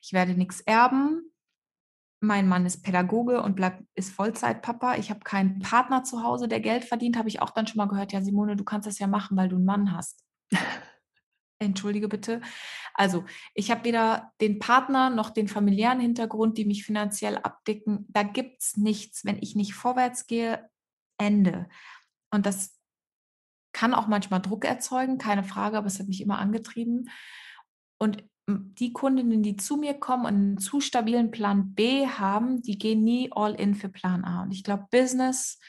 [0.00, 1.32] Ich werde nichts erben.
[2.20, 4.96] Mein Mann ist Pädagoge und bleibt, ist Vollzeitpapa.
[4.96, 7.16] Ich habe keinen Partner zu Hause, der Geld verdient.
[7.16, 9.48] Habe ich auch dann schon mal gehört, ja, Simone, du kannst das ja machen, weil
[9.48, 10.24] du einen Mann hast.
[11.60, 12.40] Entschuldige bitte.
[12.94, 18.06] Also, ich habe weder den Partner noch den familiären Hintergrund, die mich finanziell abdecken.
[18.08, 19.24] Da gibt es nichts.
[19.24, 20.68] Wenn ich nicht vorwärts gehe,
[21.18, 21.68] Ende.
[22.30, 22.78] Und das
[23.72, 27.10] kann auch manchmal Druck erzeugen, keine Frage, aber es hat mich immer angetrieben.
[27.98, 32.78] Und die Kundinnen, die zu mir kommen und einen zu stabilen Plan B haben, die
[32.78, 34.42] gehen nie all in für Plan A.
[34.42, 35.60] Und ich glaube, Business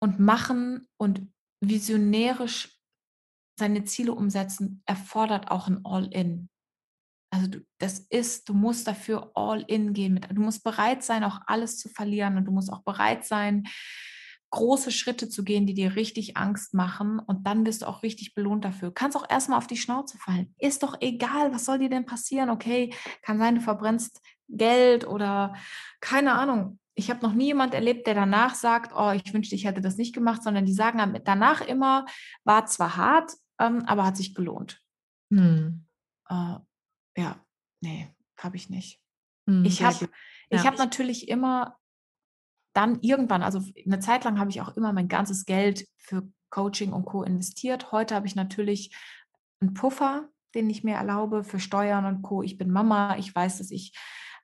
[0.00, 2.78] und machen und visionärisch
[3.58, 6.48] seine Ziele umsetzen erfordert auch ein All-in.
[7.32, 10.14] Also du, das ist, du musst dafür All-in gehen.
[10.14, 13.64] Mit, du musst bereit sein, auch alles zu verlieren und du musst auch bereit sein,
[14.52, 18.34] große Schritte zu gehen, die dir richtig Angst machen und dann bist du auch richtig
[18.34, 18.92] belohnt dafür.
[18.92, 20.54] Kannst auch erstmal auf die Schnauze fallen.
[20.58, 22.50] Ist doch egal, was soll dir denn passieren?
[22.50, 25.54] Okay, kann sein, du verbrennst Geld oder
[26.00, 26.78] keine Ahnung.
[26.94, 29.96] Ich habe noch nie jemand erlebt, der danach sagt, oh, ich wünschte, ich hätte das
[29.96, 32.04] nicht gemacht, sondern die sagen danach immer,
[32.44, 34.82] war zwar hart, ähm, aber hat sich gelohnt.
[35.32, 35.86] Hm.
[36.28, 36.56] Äh,
[37.16, 37.40] ja,
[37.80, 39.00] nee, habe ich nicht.
[39.48, 40.10] Hm, ich habe
[40.50, 40.64] ja.
[40.64, 41.78] hab natürlich immer
[42.72, 46.92] dann irgendwann, also eine Zeit lang habe ich auch immer mein ganzes Geld für Coaching
[46.92, 47.22] und Co.
[47.22, 47.92] investiert.
[47.92, 48.94] Heute habe ich natürlich
[49.60, 52.42] einen Puffer, den ich mir erlaube für Steuern und Co.
[52.42, 53.96] Ich bin Mama, ich weiß, dass ich,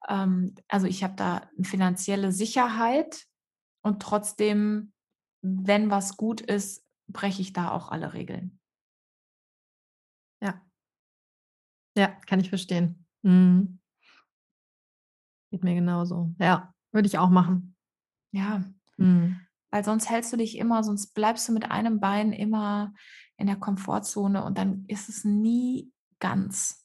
[0.09, 3.27] ähm, also ich habe da eine finanzielle Sicherheit
[3.83, 4.93] und trotzdem,
[5.43, 8.59] wenn was gut ist, breche ich da auch alle Regeln.
[10.43, 10.63] Ja.
[11.97, 13.07] Ja, kann ich verstehen.
[13.23, 13.81] Mhm.
[15.51, 16.35] Geht mir genauso.
[16.39, 17.75] Ja, würde ich auch machen.
[18.33, 18.65] Ja,
[18.97, 19.41] Mhm.
[19.71, 22.95] weil sonst hältst du dich immer sonst bleibst du mit einem Bein immer
[23.37, 26.85] in der Komfortzone und dann ist es nie ganz.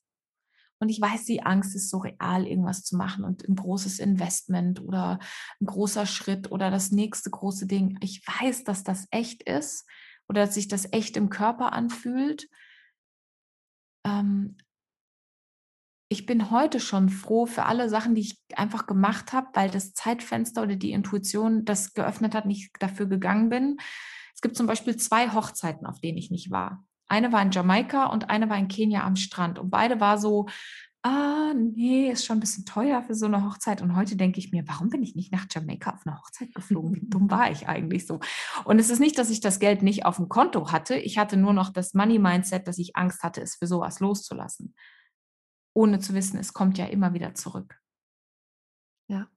[0.80, 4.82] Und ich weiß, die Angst ist so real, irgendwas zu machen und ein großes Investment
[4.82, 5.20] oder
[5.62, 7.98] ein großer Schritt oder das nächste große Ding.
[8.02, 9.88] Ich weiß, dass das echt ist
[10.28, 12.50] oder dass sich das echt im Körper anfühlt.
[14.06, 14.58] Ähm,
[16.14, 19.94] ich bin heute schon froh für alle Sachen, die ich einfach gemacht habe, weil das
[19.94, 23.78] Zeitfenster oder die Intuition das geöffnet hat, nicht dafür gegangen bin.
[24.36, 26.86] Es gibt zum Beispiel zwei Hochzeiten, auf denen ich nicht war.
[27.08, 29.58] Eine war in Jamaika und eine war in Kenia am Strand.
[29.58, 30.46] Und beide war so,
[31.02, 33.82] ah, nee, ist schon ein bisschen teuer für so eine Hochzeit.
[33.82, 36.94] Und heute denke ich mir, warum bin ich nicht nach Jamaika auf eine Hochzeit geflogen?
[36.94, 38.20] Wie dumm war ich eigentlich so?
[38.66, 40.96] Und es ist nicht, dass ich das Geld nicht auf dem Konto hatte.
[40.96, 44.76] Ich hatte nur noch das Money-Mindset, dass ich Angst hatte, es für sowas loszulassen
[45.74, 47.80] ohne zu wissen, es kommt ja immer wieder zurück.
[49.08, 49.28] Ja.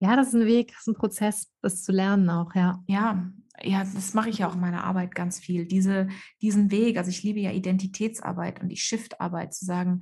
[0.00, 2.82] Ja, das ist ein Weg, das ist ein Prozess, das zu lernen auch, ja.
[2.86, 5.66] Ja, ja, das mache ich ja auch in meiner Arbeit ganz viel.
[5.66, 6.08] Diese,
[6.40, 10.00] diesen Weg, also ich liebe ja Identitätsarbeit und die Shiftarbeit, zu sagen,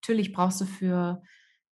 [0.00, 1.22] natürlich brauchst du für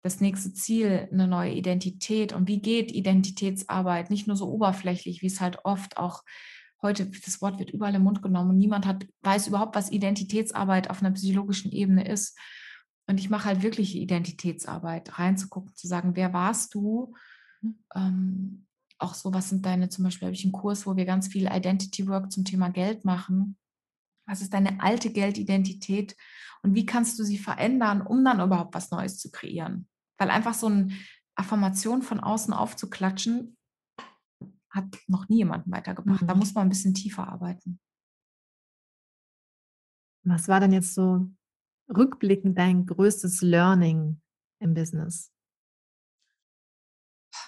[0.02, 2.32] das nächste Ziel eine neue Identität.
[2.32, 4.08] Und wie geht Identitätsarbeit?
[4.08, 6.22] Nicht nur so oberflächlich, wie es halt oft auch
[6.82, 10.90] heute, das Wort wird überall im Mund genommen und niemand hat, weiß überhaupt, was Identitätsarbeit
[10.90, 12.38] auf einer psychologischen Ebene ist.
[13.08, 17.14] Und ich mache halt wirklich Identitätsarbeit, reinzugucken, zu sagen, wer warst du?
[17.60, 17.78] Mhm.
[17.94, 18.66] Ähm,
[18.98, 21.48] auch so, was sind deine, zum Beispiel habe ich einen Kurs, wo wir ganz viel
[21.52, 23.56] Identity Work zum Thema Geld machen.
[24.26, 26.16] Was ist deine alte Geldidentität
[26.62, 29.86] und wie kannst du sie verändern, um dann überhaupt was Neues zu kreieren?
[30.18, 30.88] Weil einfach so eine
[31.36, 33.55] Affirmation von außen aufzuklatschen,
[34.76, 36.22] hat noch nie jemanden weitergebracht.
[36.22, 36.26] Mhm.
[36.26, 37.80] Da muss man ein bisschen tiefer arbeiten.
[40.24, 41.30] Was war denn jetzt so
[41.88, 44.20] rückblickend dein größtes Learning
[44.60, 45.32] im Business?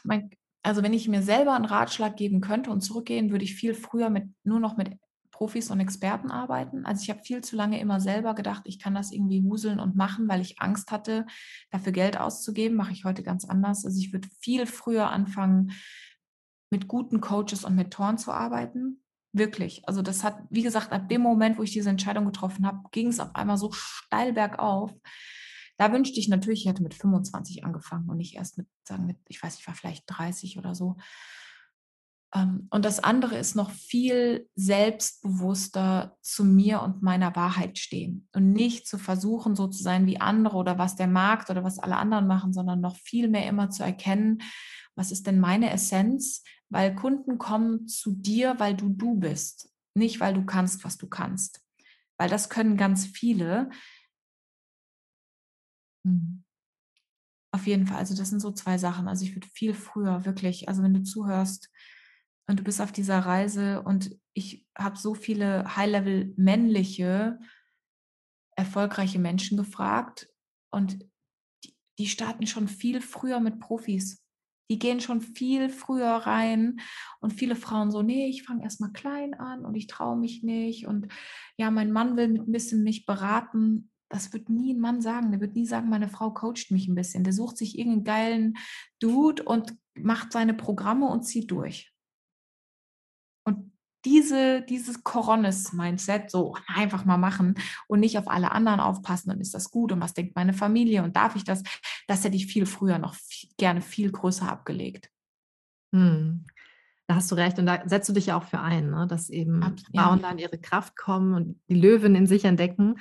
[0.04, 0.30] Mein,
[0.62, 4.10] also wenn ich mir selber einen Ratschlag geben könnte und zurückgehen, würde ich viel früher
[4.10, 4.96] mit nur noch mit
[5.30, 6.84] Profis und Experten arbeiten.
[6.84, 9.94] Also ich habe viel zu lange immer selber gedacht, ich kann das irgendwie wuseln und
[9.94, 11.26] machen, weil ich Angst hatte,
[11.70, 12.76] dafür Geld auszugeben.
[12.76, 13.84] Mache ich heute ganz anders.
[13.84, 15.72] Also ich würde viel früher anfangen,
[16.70, 19.02] mit guten Coaches und Mentoren zu arbeiten.
[19.32, 19.86] Wirklich.
[19.86, 23.08] Also das hat, wie gesagt, ab dem Moment, wo ich diese Entscheidung getroffen habe, ging
[23.08, 24.92] es auf einmal so steil bergauf.
[25.76, 29.18] Da wünschte ich natürlich, ich hätte mit 25 angefangen und nicht erst mit, sagen, mit,
[29.28, 30.96] ich weiß, ich war vielleicht 30 oder so.
[32.34, 38.52] Ähm, und das andere ist noch viel selbstbewusster zu mir und meiner Wahrheit stehen und
[38.52, 41.96] nicht zu versuchen, so zu sein wie andere oder was der Markt oder was alle
[41.96, 44.42] anderen machen, sondern noch viel mehr immer zu erkennen,
[44.94, 50.20] was ist denn meine Essenz, weil Kunden kommen zu dir, weil du du bist, nicht
[50.20, 51.64] weil du kannst, was du kannst.
[52.18, 53.70] Weil das können ganz viele.
[56.04, 56.44] Mhm.
[57.52, 59.08] Auf jeden Fall, also das sind so zwei Sachen.
[59.08, 61.70] Also ich würde viel früher wirklich, also wenn du zuhörst
[62.46, 67.38] und du bist auf dieser Reise und ich habe so viele High-Level männliche,
[68.56, 70.28] erfolgreiche Menschen gefragt
[70.70, 70.98] und
[71.64, 74.22] die, die starten schon viel früher mit Profis.
[74.70, 76.80] Die gehen schon viel früher rein
[77.20, 80.86] und viele Frauen so, nee, ich fange erstmal klein an und ich traue mich nicht
[80.86, 81.08] und
[81.56, 83.90] ja, mein Mann will mit ein bisschen mich beraten.
[84.10, 85.32] Das wird nie ein Mann sagen.
[85.32, 87.24] Der wird nie sagen, meine Frau coacht mich ein bisschen.
[87.24, 88.58] Der sucht sich irgendeinen geilen
[89.00, 91.92] Dude und macht seine Programme und zieht durch.
[94.08, 97.56] Diese, dieses Coronis-Mindset, so einfach mal machen
[97.88, 101.02] und nicht auf alle anderen aufpassen und ist das gut und was denkt meine Familie
[101.02, 101.62] und darf ich das,
[102.06, 105.10] das hätte ich viel früher noch viel, gerne viel größer abgelegt.
[105.94, 106.46] Hm.
[107.06, 109.06] Da hast du recht und da setzt du dich ja auch für ein, ne?
[109.06, 110.22] dass eben Ab, Frauen ja.
[110.22, 112.96] da in ihre Kraft kommen und die Löwen in sich entdecken.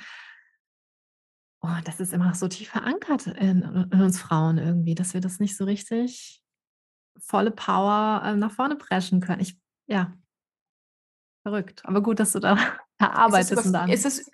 [1.62, 5.20] Oh, das ist immer noch so tief verankert in, in uns Frauen irgendwie, dass wir
[5.20, 6.42] das nicht so richtig
[7.18, 9.40] volle Power äh, nach vorne preschen können.
[9.40, 10.14] Ich, ja,
[11.48, 11.80] Verrückt.
[11.84, 12.58] Aber gut, dass du da,
[12.98, 13.52] arbeitest.
[13.52, 14.30] Ist es über, ist es,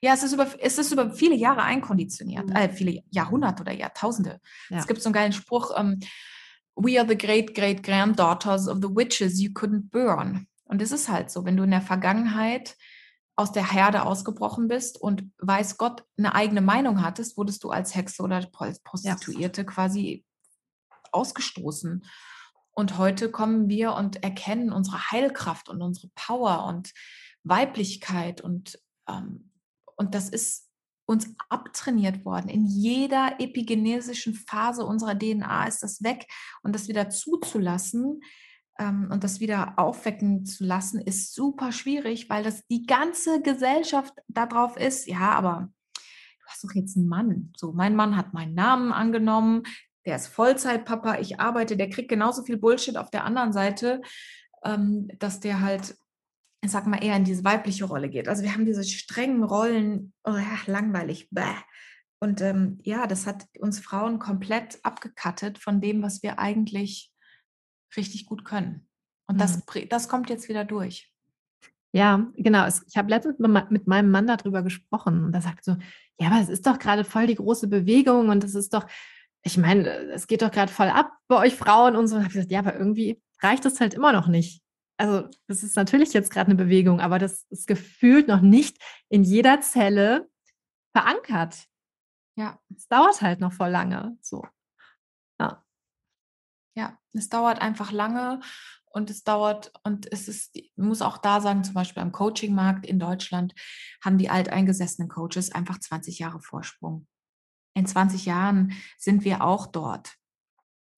[0.00, 2.56] ja, es ist, über, es ist über viele Jahre einkonditioniert, mhm.
[2.56, 4.40] äh, viele Jahrhunderte oder Jahrtausende.
[4.70, 4.78] Ja.
[4.78, 6.00] Es gibt so einen geilen Spruch, um, ähm,
[6.76, 10.48] We are the great, great granddaughters of the witches you couldn't burn.
[10.64, 12.76] Und es ist halt so, wenn du in der Vergangenheit
[13.36, 17.94] aus der Herde ausgebrochen bist und weiß Gott eine eigene Meinung hattest, wurdest du als
[17.94, 18.44] Hexe oder
[18.82, 19.66] Prostituierte ja.
[19.66, 20.24] quasi
[21.12, 22.04] ausgestoßen.
[22.74, 26.92] Und heute kommen wir und erkennen unsere Heilkraft und unsere Power und
[27.44, 29.50] Weiblichkeit und, ähm,
[29.96, 30.68] und das ist
[31.06, 32.48] uns abtrainiert worden.
[32.48, 36.26] In jeder epigenesischen Phase unserer DNA ist das weg
[36.62, 38.22] und das wieder zuzulassen
[38.78, 44.14] ähm, und das wieder aufwecken zu lassen, ist super schwierig, weil das die ganze Gesellschaft
[44.28, 45.06] darauf ist.
[45.06, 47.52] Ja, aber du hast doch jetzt einen Mann.
[47.56, 49.64] So, mein Mann hat meinen Namen angenommen,
[50.06, 54.02] der ist Vollzeitpapa, ich arbeite, der kriegt genauso viel Bullshit auf der anderen Seite,
[54.64, 55.96] ähm, dass der halt,
[56.62, 58.28] ich sag mal, eher in diese weibliche Rolle geht.
[58.28, 60.36] Also wir haben diese strengen Rollen, oh
[60.66, 61.42] langweilig, bäh.
[62.20, 67.12] Und ähm, ja, das hat uns Frauen komplett abgekattet von dem, was wir eigentlich
[67.96, 68.88] richtig gut können.
[69.26, 69.40] Und mhm.
[69.40, 71.10] das, das kommt jetzt wieder durch.
[71.92, 72.66] Ja, genau.
[72.66, 75.76] Ich habe letztens mit meinem Mann darüber gesprochen und da sagt so,
[76.18, 78.86] ja, aber es ist doch gerade voll die große Bewegung und es ist doch,
[79.44, 82.16] ich meine, es geht doch gerade voll ab bei euch Frauen und so.
[82.16, 84.62] Und habe gesagt, ja, aber irgendwie reicht das halt immer noch nicht.
[84.96, 88.78] Also, das ist natürlich jetzt gerade eine Bewegung, aber das ist gefühlt noch nicht
[89.10, 90.30] in jeder Zelle
[90.96, 91.66] verankert.
[92.36, 92.58] Ja.
[92.74, 94.16] Es dauert halt noch voll lange.
[94.22, 94.46] So.
[95.38, 95.62] Ja.
[96.76, 98.40] Ja, es dauert einfach lange
[98.86, 102.86] und es dauert und es ist, ich muss auch da sagen, zum Beispiel am Coaching-Markt
[102.86, 103.54] in Deutschland
[104.02, 107.06] haben die alteingesessenen Coaches einfach 20 Jahre Vorsprung
[107.74, 110.14] in 20 Jahren sind wir auch dort.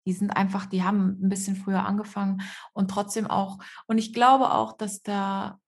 [0.07, 4.53] Die sind einfach, die haben ein bisschen früher angefangen und trotzdem auch, und ich glaube
[4.53, 5.59] auch, dass da,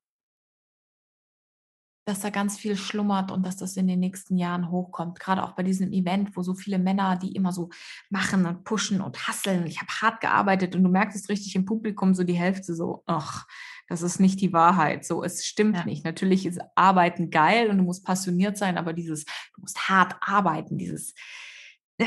[2.07, 5.19] dass da ganz viel schlummert und dass das in den nächsten Jahren hochkommt.
[5.21, 7.69] Gerade auch bei diesem Event, wo so viele Männer, die immer so
[8.09, 9.67] machen und pushen und hasseln.
[9.67, 13.03] Ich habe hart gearbeitet und du merkst es richtig im Publikum, so die Hälfte so,
[13.07, 13.47] ach,
[13.89, 15.05] das ist nicht die Wahrheit.
[15.05, 15.85] So, es stimmt ja.
[15.85, 16.05] nicht.
[16.05, 20.79] Natürlich ist Arbeiten geil und du musst passioniert sein, aber dieses, du musst hart arbeiten,
[20.79, 21.15] dieses,
[21.97, 22.05] äh,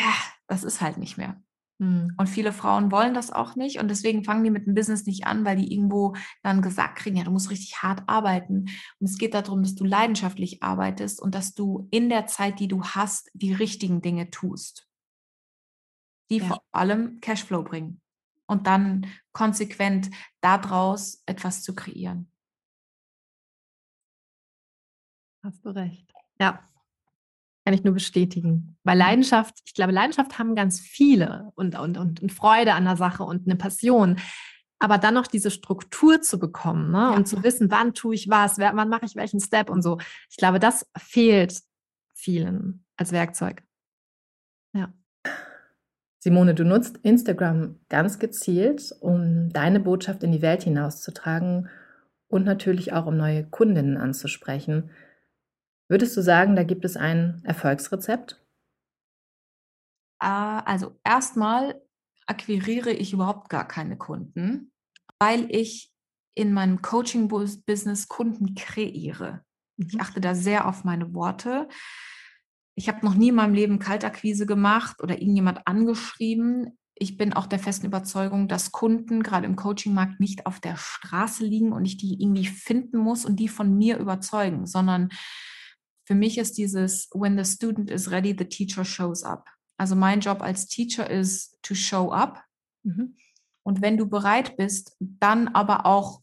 [0.48, 1.42] das ist halt nicht mehr.
[1.80, 2.14] Hm.
[2.18, 5.26] Und viele Frauen wollen das auch nicht und deswegen fangen die mit dem Business nicht
[5.26, 8.68] an, weil die irgendwo dann gesagt kriegen, ja, du musst richtig hart arbeiten.
[9.00, 12.68] Und es geht darum, dass du leidenschaftlich arbeitest und dass du in der Zeit, die
[12.68, 14.88] du hast, die richtigen Dinge tust,
[16.30, 16.46] die ja.
[16.46, 18.01] vor allem Cashflow bringen
[18.52, 20.12] und dann konsequent
[20.42, 22.30] daraus etwas zu kreieren.
[25.44, 26.12] Hast du recht.
[26.40, 26.68] Ja,
[27.66, 28.78] kann ich nur bestätigen.
[28.84, 29.02] Weil mhm.
[29.02, 33.24] Leidenschaft, ich glaube, Leidenschaft haben ganz viele und, und, und, und Freude an der Sache
[33.24, 34.18] und eine Passion.
[34.80, 36.98] Aber dann noch diese Struktur zu bekommen ne?
[36.98, 37.10] Ja.
[37.12, 40.00] und zu wissen, wann tue ich was, wann mache ich welchen Step und so.
[40.30, 41.62] Ich glaube, das fehlt
[42.14, 43.64] vielen als Werkzeug.
[44.74, 44.92] Ja.
[46.24, 51.68] Simone, du nutzt Instagram ganz gezielt, um deine Botschaft in die Welt hinauszutragen
[52.28, 54.92] und natürlich auch um neue Kundinnen anzusprechen.
[55.90, 58.40] Würdest du sagen, da gibt es ein Erfolgsrezept?
[60.20, 61.82] Ah, also erstmal
[62.28, 64.72] akquiriere ich überhaupt gar keine Kunden,
[65.18, 65.92] weil ich
[66.36, 69.44] in meinem Coaching-Business Kunden kreiere.
[69.78, 70.02] Ich mhm.
[70.02, 71.68] achte da sehr auf meine Worte.
[72.76, 76.78] Ich habe noch nie in meinem Leben Kaltakquise gemacht oder irgendjemand angeschrieben.
[76.96, 81.44] Ich bin auch der festen Überzeugung, dass Kunden gerade im Coachingmarkt nicht auf der Straße
[81.46, 85.10] liegen und ich die irgendwie finden muss und die von mir überzeugen, sondern
[86.06, 89.48] für mich ist dieses When the student is ready, the teacher shows up.
[89.78, 92.44] Also mein Job als Teacher ist to show up.
[92.84, 93.16] Mhm.
[93.64, 96.22] Und wenn du bereit bist, dann aber auch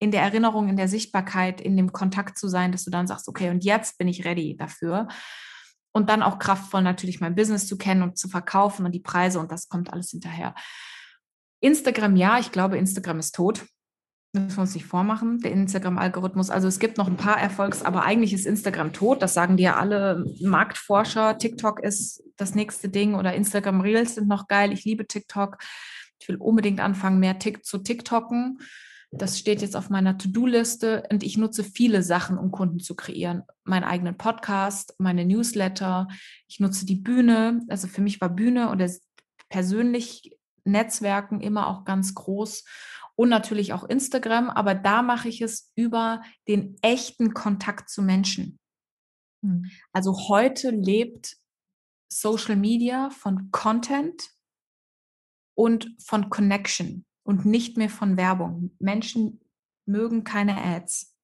[0.00, 3.28] in der Erinnerung, in der Sichtbarkeit, in dem Kontakt zu sein, dass du dann sagst,
[3.28, 5.08] okay, und jetzt bin ich ready dafür
[5.94, 9.38] und dann auch kraftvoll natürlich mein Business zu kennen und zu verkaufen und die Preise
[9.38, 10.54] und das kommt alles hinterher.
[11.60, 13.64] Instagram, ja, ich glaube, Instagram ist tot.
[14.32, 16.50] Müssen wir uns nicht vormachen, der Instagram-Algorithmus.
[16.50, 19.22] Also es gibt noch ein paar Erfolgs, aber eigentlich ist Instagram tot.
[19.22, 21.38] Das sagen dir alle Marktforscher.
[21.38, 24.72] TikTok ist das nächste Ding oder Instagram Reels sind noch geil.
[24.72, 25.58] Ich liebe TikTok.
[26.18, 28.58] Ich will unbedingt anfangen, mehr Tick zu TikToken.
[29.16, 33.42] Das steht jetzt auf meiner To-Do-Liste und ich nutze viele Sachen, um Kunden zu kreieren.
[33.62, 36.08] Meinen eigenen Podcast, meine Newsletter.
[36.48, 37.60] Ich nutze die Bühne.
[37.68, 38.90] Also für mich war Bühne oder
[39.48, 42.64] persönlich Netzwerken immer auch ganz groß
[43.14, 44.50] und natürlich auch Instagram.
[44.50, 48.58] Aber da mache ich es über den echten Kontakt zu Menschen.
[49.44, 49.70] Hm.
[49.92, 51.36] Also heute lebt
[52.12, 54.30] Social Media von Content
[55.56, 58.70] und von Connection und nicht mehr von Werbung.
[58.78, 59.40] Menschen
[59.86, 61.14] mögen keine Ads.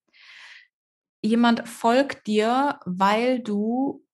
[1.23, 4.05] Jemand folgt dir, weil du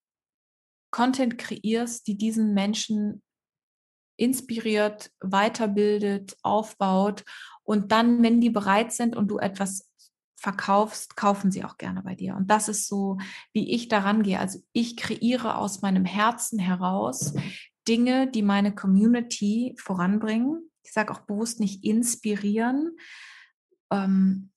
[0.91, 3.23] Content kreierst, die diesen Menschen
[4.17, 7.25] inspiriert, weiterbildet, aufbaut.
[7.63, 9.91] Und dann, wenn die bereit sind und du etwas
[10.37, 12.37] verkaufst, kaufen sie auch gerne bei dir.
[12.37, 13.19] Und das ist so,
[13.53, 14.39] wie ich daran gehe.
[14.39, 17.35] Also ich kreiere aus meinem Herzen heraus
[17.89, 20.71] Dinge, die meine Community voranbringen.
[20.87, 22.97] Ich sage auch bewusst nicht inspirieren,
[23.91, 24.53] ähm,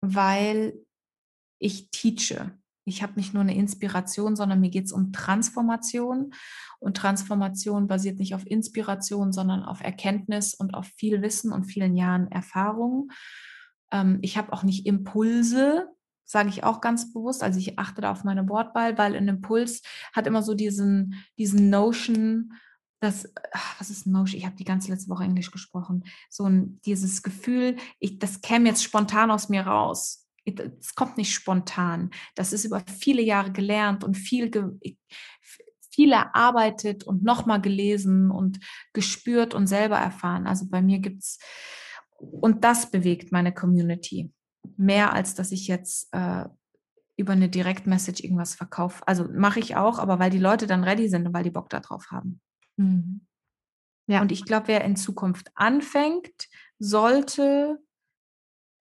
[0.00, 0.74] weil
[1.58, 2.58] ich teache.
[2.86, 6.32] Ich habe nicht nur eine Inspiration, sondern mir geht es um Transformation.
[6.78, 11.94] Und Transformation basiert nicht auf Inspiration, sondern auf Erkenntnis und auf viel Wissen und vielen
[11.94, 13.10] Jahren Erfahrung.
[13.92, 15.88] Ähm, ich habe auch nicht Impulse,
[16.24, 17.42] sage ich auch ganz bewusst.
[17.42, 19.82] Also ich achte da auf meine Wortwahl, weil ein Impuls
[20.14, 22.54] hat immer so diesen, diesen Notion,
[23.00, 24.38] dass, ach, was ist Notion?
[24.38, 26.04] Ich habe die ganze letzte Woche Englisch gesprochen.
[26.30, 30.26] So ein, dieses Gefühl, ich, das käme jetzt spontan aus mir raus.
[30.44, 32.10] Es kommt nicht spontan.
[32.34, 34.50] Das ist über viele Jahre gelernt und viel,
[35.90, 38.58] viel erarbeitet und nochmal gelesen und
[38.94, 40.46] gespürt und selber erfahren.
[40.46, 41.38] Also bei mir gibt es,
[42.18, 44.32] und das bewegt meine Community
[44.76, 46.44] mehr als dass ich jetzt äh,
[47.16, 49.06] über eine Direktmessage irgendwas verkaufe.
[49.06, 51.68] Also mache ich auch, aber weil die Leute dann ready sind und weil die Bock
[51.68, 52.40] darauf haben.
[52.78, 53.20] Mhm.
[54.06, 54.22] Ja.
[54.22, 56.48] Und ich glaube, wer in Zukunft anfängt,
[56.78, 57.78] sollte,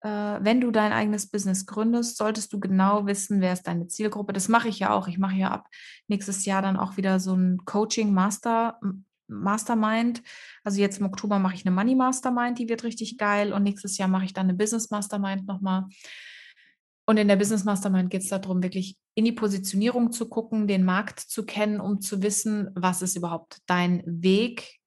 [0.02, 4.32] äh, wenn du dein eigenes Business gründest, solltest du genau wissen, wer ist deine Zielgruppe.
[4.32, 5.08] Das mache ich ja auch.
[5.08, 5.68] Ich mache ja ab
[6.08, 8.80] nächstes Jahr dann auch wieder so ein Coaching Master
[9.28, 10.24] Mastermind.
[10.64, 13.52] Also jetzt im Oktober mache ich eine Money Mastermind, die wird richtig geil.
[13.52, 15.86] Und nächstes Jahr mache ich dann eine Business Mastermind nochmal.
[17.06, 20.86] Und in der Business Mastermind geht es darum, wirklich in die Positionierung zu gucken, den
[20.86, 24.78] Markt zu kennen, um zu wissen, was ist überhaupt dein Weg,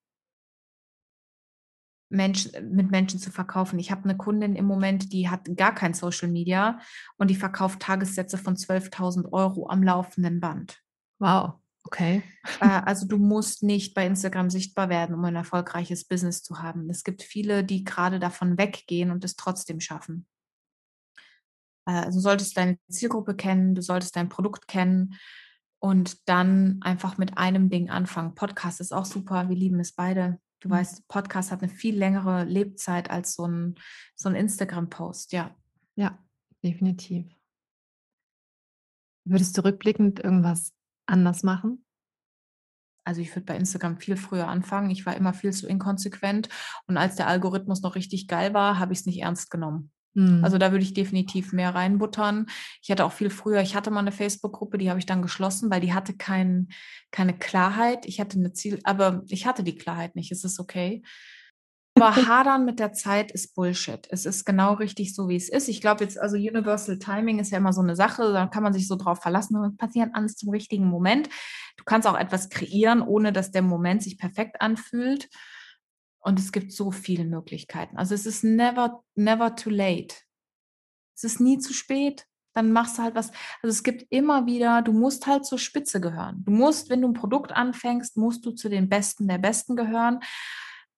[2.10, 3.80] Mensch, mit Menschen zu verkaufen.
[3.80, 6.78] Ich habe eine Kundin im Moment, die hat gar kein Social Media
[7.16, 10.80] und die verkauft Tagessätze von 12.000 Euro am laufenden Band.
[11.18, 11.54] Wow.
[11.82, 12.22] Okay.
[12.60, 16.88] Äh, also du musst nicht bei Instagram sichtbar werden, um ein erfolgreiches Business zu haben.
[16.88, 20.26] Es gibt viele, die gerade davon weggehen und es trotzdem schaffen.
[21.90, 25.14] Also du solltest deine Zielgruppe kennen, du solltest dein Produkt kennen
[25.78, 28.34] und dann einfach mit einem Ding anfangen.
[28.34, 30.38] Podcast ist auch super, wir lieben es beide.
[30.60, 30.72] Du mhm.
[30.72, 33.74] weißt, Podcast hat eine viel längere Lebzeit als so ein,
[34.14, 35.54] so ein Instagram-Post, ja.
[35.96, 36.18] Ja,
[36.62, 37.26] definitiv.
[39.24, 40.72] Würdest du rückblickend irgendwas
[41.06, 41.84] anders machen?
[43.04, 44.90] Also ich würde bei Instagram viel früher anfangen.
[44.90, 46.48] Ich war immer viel zu inkonsequent.
[46.86, 49.90] Und als der Algorithmus noch richtig geil war, habe ich es nicht ernst genommen.
[50.14, 50.44] Mhm.
[50.44, 52.46] Also da würde ich definitiv mehr reinbuttern.
[52.82, 55.70] Ich hatte auch viel früher, ich hatte mal eine Facebook-Gruppe, die habe ich dann geschlossen,
[55.70, 56.68] weil die hatte kein,
[57.10, 58.06] keine Klarheit.
[58.06, 60.32] Ich hatte eine Ziel, aber ich hatte die Klarheit nicht.
[60.32, 61.02] Es ist okay.
[61.94, 64.06] Aber hadern mit der Zeit ist Bullshit.
[64.10, 65.68] Es ist genau richtig so, wie es ist.
[65.68, 68.72] Ich glaube jetzt, also Universal Timing ist ja immer so eine Sache, da kann man
[68.72, 71.28] sich so drauf verlassen und passiert alles zum richtigen Moment.
[71.76, 75.28] Du kannst auch etwas kreieren, ohne dass der Moment sich perfekt anfühlt.
[76.20, 77.96] Und es gibt so viele Möglichkeiten.
[77.96, 80.14] Also es ist never, never too late.
[81.16, 82.26] Es ist nie zu spät.
[82.52, 83.30] Dann machst du halt was.
[83.62, 86.42] Also es gibt immer wieder, du musst halt zur Spitze gehören.
[86.44, 90.20] Du musst, wenn du ein Produkt anfängst, musst du zu den Besten der Besten gehören.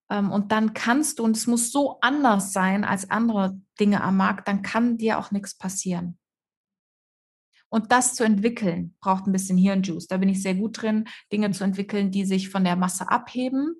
[0.09, 4.17] Ähm, und dann kannst du, und es muss so anders sein als andere Dinge am
[4.17, 6.17] Markt, dann kann dir auch nichts passieren.
[7.69, 10.07] Und das zu entwickeln, braucht ein bisschen Hirnjuice.
[10.07, 13.75] Da bin ich sehr gut drin, Dinge zu entwickeln, die sich von der Masse abheben.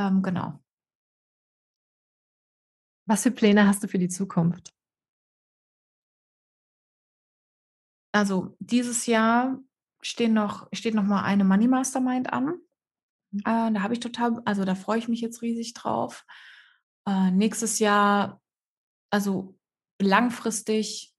[0.00, 0.58] Ähm, genau.
[3.06, 4.72] Was für Pläne hast du für die Zukunft?
[8.12, 9.58] Also dieses Jahr
[10.00, 12.60] stehen noch, steht noch mal eine Money Mastermind an.
[13.30, 13.40] Mhm.
[13.40, 16.24] Äh, da habe ich total, also da freue ich mich jetzt riesig drauf.
[17.06, 18.40] Äh, nächstes Jahr,
[19.10, 19.58] also
[20.00, 21.14] langfristig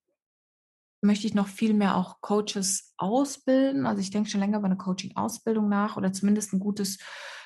[1.02, 3.86] möchte ich noch viel mehr auch Coaches ausbilden.
[3.86, 7.00] Also ich denke schon länger über eine Coaching-Ausbildung nach oder zumindest ein gutes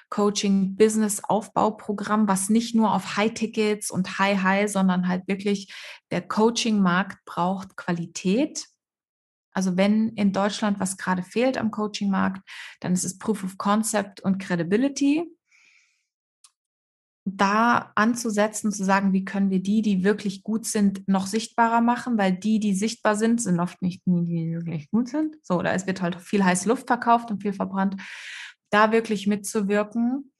[0.10, 5.74] Coaching-Business-Aufbauprogramm, was nicht nur auf High-Tickets und High-High, sondern halt wirklich
[6.12, 8.68] der Coaching-Markt braucht Qualität.
[9.52, 12.48] Also wenn in Deutschland was gerade fehlt am Coaching-Markt,
[12.82, 15.24] dann ist es Proof of Concept und Credibility
[17.26, 22.20] da anzusetzen, zu sagen, wie können wir die, die wirklich gut sind, noch sichtbarer machen,
[22.20, 25.36] weil die, die sichtbar sind, sind oft nicht die, die wirklich gut sind.
[25.42, 28.00] So, es wird halt viel heiße Luft verkauft und viel verbrannt.
[28.70, 30.32] Da wirklich mitzuwirken,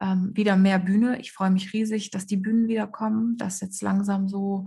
[0.00, 1.20] ähm, wieder mehr Bühne.
[1.20, 4.66] Ich freue mich riesig, dass die Bühnen wieder kommen, dass jetzt langsam so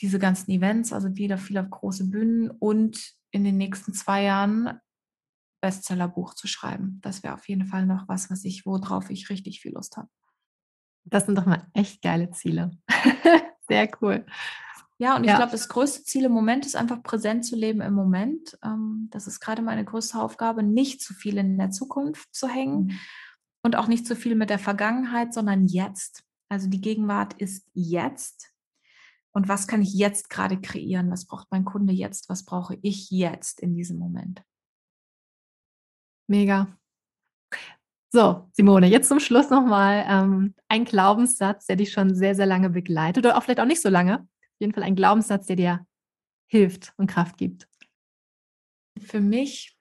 [0.00, 4.78] diese ganzen Events, also wieder viele große Bühnen und in den nächsten zwei Jahren
[5.60, 7.00] Bestsellerbuch zu schreiben.
[7.02, 10.08] Das wäre auf jeden Fall noch was, was ich, worauf ich richtig viel Lust habe.
[11.04, 12.70] Das sind doch mal echt geile Ziele.
[13.68, 14.24] Sehr cool.
[15.00, 15.36] Ja, und ich ja.
[15.36, 18.58] glaube, das größte Ziel im Moment ist einfach präsent zu leben im Moment.
[18.64, 22.86] Ähm, das ist gerade meine größte Aufgabe, nicht zu viel in der Zukunft zu hängen
[22.86, 22.98] mhm.
[23.62, 26.24] und auch nicht zu viel mit der Vergangenheit, sondern jetzt.
[26.48, 28.52] Also die Gegenwart ist jetzt.
[29.32, 31.12] Und was kann ich jetzt gerade kreieren?
[31.12, 32.28] Was braucht mein Kunde jetzt?
[32.28, 34.42] Was brauche ich jetzt in diesem Moment?
[36.26, 36.76] Mega.
[38.10, 42.70] So, Simone, jetzt zum Schluss nochmal ähm, ein Glaubenssatz, der dich schon sehr, sehr lange
[42.70, 44.26] begleitet oder auch vielleicht auch nicht so lange.
[44.58, 45.86] Jeden Fall ein Glaubenssatz, der dir
[46.46, 47.68] hilft und Kraft gibt.
[49.00, 49.76] Für mich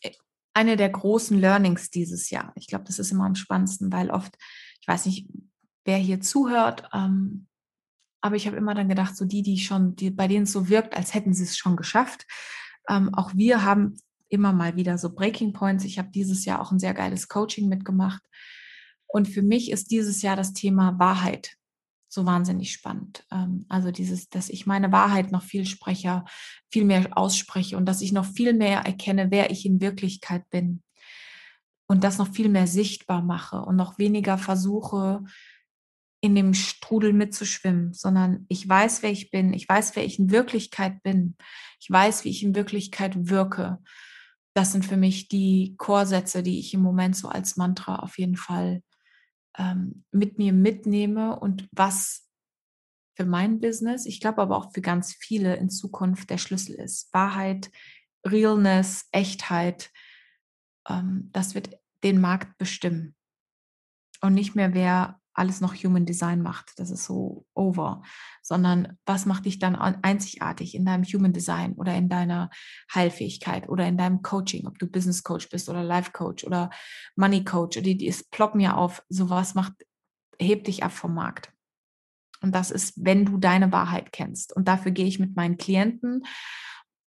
[0.00, 0.12] äh,
[0.54, 2.52] eine der großen Learnings dieses Jahr.
[2.56, 4.36] Ich glaube, das ist immer am spannendsten, weil oft,
[4.80, 5.28] ich weiß nicht,
[5.84, 7.46] wer hier zuhört, ähm,
[8.22, 10.70] aber ich habe immer dann gedacht, so die, die schon, die, bei denen es so
[10.70, 12.26] wirkt, als hätten sie es schon geschafft.
[12.88, 13.96] Ähm, auch wir haben
[14.28, 15.84] immer mal wieder so Breaking Points.
[15.84, 18.22] Ich habe dieses Jahr auch ein sehr geiles Coaching mitgemacht.
[19.06, 21.58] Und für mich ist dieses Jahr das Thema Wahrheit
[22.14, 23.26] so wahnsinnig spannend.
[23.30, 26.24] Ähm, also dieses, dass ich meine Wahrheit noch viel spreche,
[26.70, 30.82] viel mehr ausspreche und dass ich noch viel mehr erkenne, wer ich in Wirklichkeit bin.
[31.86, 35.22] Und das noch viel mehr sichtbar mache und noch weniger versuche,
[36.22, 40.30] in dem Strudel mitzuschwimmen, sondern ich weiß, wer ich bin, ich weiß, wer ich in
[40.30, 41.36] Wirklichkeit bin,
[41.78, 43.80] ich weiß, wie ich in Wirklichkeit wirke
[44.54, 48.36] das sind für mich die Chorsätze, die ich im Moment so als Mantra auf jeden
[48.36, 48.82] Fall
[49.58, 52.28] ähm, mit mir mitnehme und was
[53.16, 57.12] für mein Business, ich glaube aber auch für ganz viele in Zukunft der Schlüssel ist.
[57.12, 57.70] Wahrheit,
[58.26, 59.92] Realness, Echtheit,
[60.88, 63.14] ähm, das wird den Markt bestimmen.
[64.20, 66.72] Und nicht mehr, wer alles noch Human Design macht.
[66.76, 68.02] Das ist so over.
[68.42, 72.50] Sondern was macht dich dann einzigartig in deinem Human Design oder in deiner
[72.94, 76.70] Heilfähigkeit oder in deinem Coaching, ob du Business Coach bist oder Life Coach oder
[77.16, 77.80] Money Coach.
[77.82, 79.72] Die, die es ploppen ja auf, sowas macht,
[80.40, 81.52] hebt dich ab vom Markt.
[82.40, 84.54] Und das ist, wenn du deine Wahrheit kennst.
[84.54, 86.24] Und dafür gehe ich mit meinen Klienten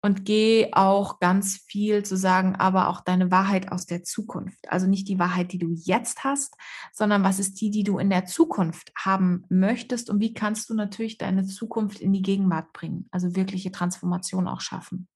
[0.06, 4.70] und geh auch ganz viel zu sagen, aber auch deine Wahrheit aus der Zukunft.
[4.70, 6.54] Also nicht die Wahrheit, die du jetzt hast,
[6.92, 10.74] sondern was ist die, die du in der Zukunft haben möchtest und wie kannst du
[10.74, 15.08] natürlich deine Zukunft in die Gegenwart bringen, also wirkliche Transformation auch schaffen.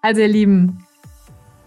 [0.00, 0.86] Also ihr Lieben,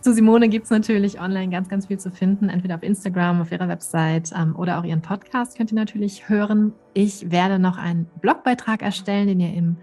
[0.01, 3.51] zu Simone gibt es natürlich online ganz, ganz viel zu finden, entweder auf Instagram, auf
[3.51, 6.73] ihrer Website ähm, oder auch ihren Podcast könnt ihr natürlich hören.
[6.93, 9.77] Ich werde noch einen Blogbeitrag erstellen, den ihr im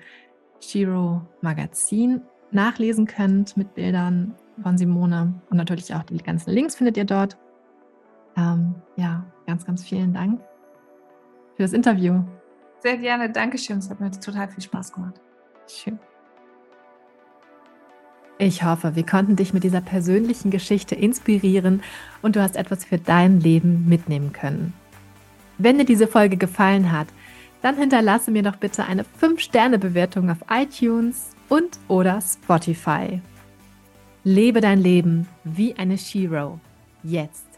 [0.61, 5.35] Shiro Magazin nachlesen könnt mit Bildern von Simone.
[5.51, 7.37] Und natürlich auch die ganzen Links findet ihr dort.
[8.37, 10.41] Ähm, ja, ganz, ganz vielen Dank
[11.57, 12.23] für das Interview.
[12.81, 13.79] Sehr gerne, Dankeschön.
[13.79, 15.21] Es hat mir total viel Spaß gemacht.
[15.67, 15.99] Schön.
[18.39, 21.83] Ich hoffe, wir konnten dich mit dieser persönlichen Geschichte inspirieren
[22.23, 24.73] und du hast etwas für dein Leben mitnehmen können.
[25.59, 27.09] Wenn dir diese Folge gefallen hat,
[27.63, 33.21] dann hinterlasse mir doch bitte eine 5-Sterne-Bewertung auf iTunes und oder Spotify.
[34.25, 36.59] Lebe dein Leben wie eine Shiro.
[37.03, 37.50] Jetzt.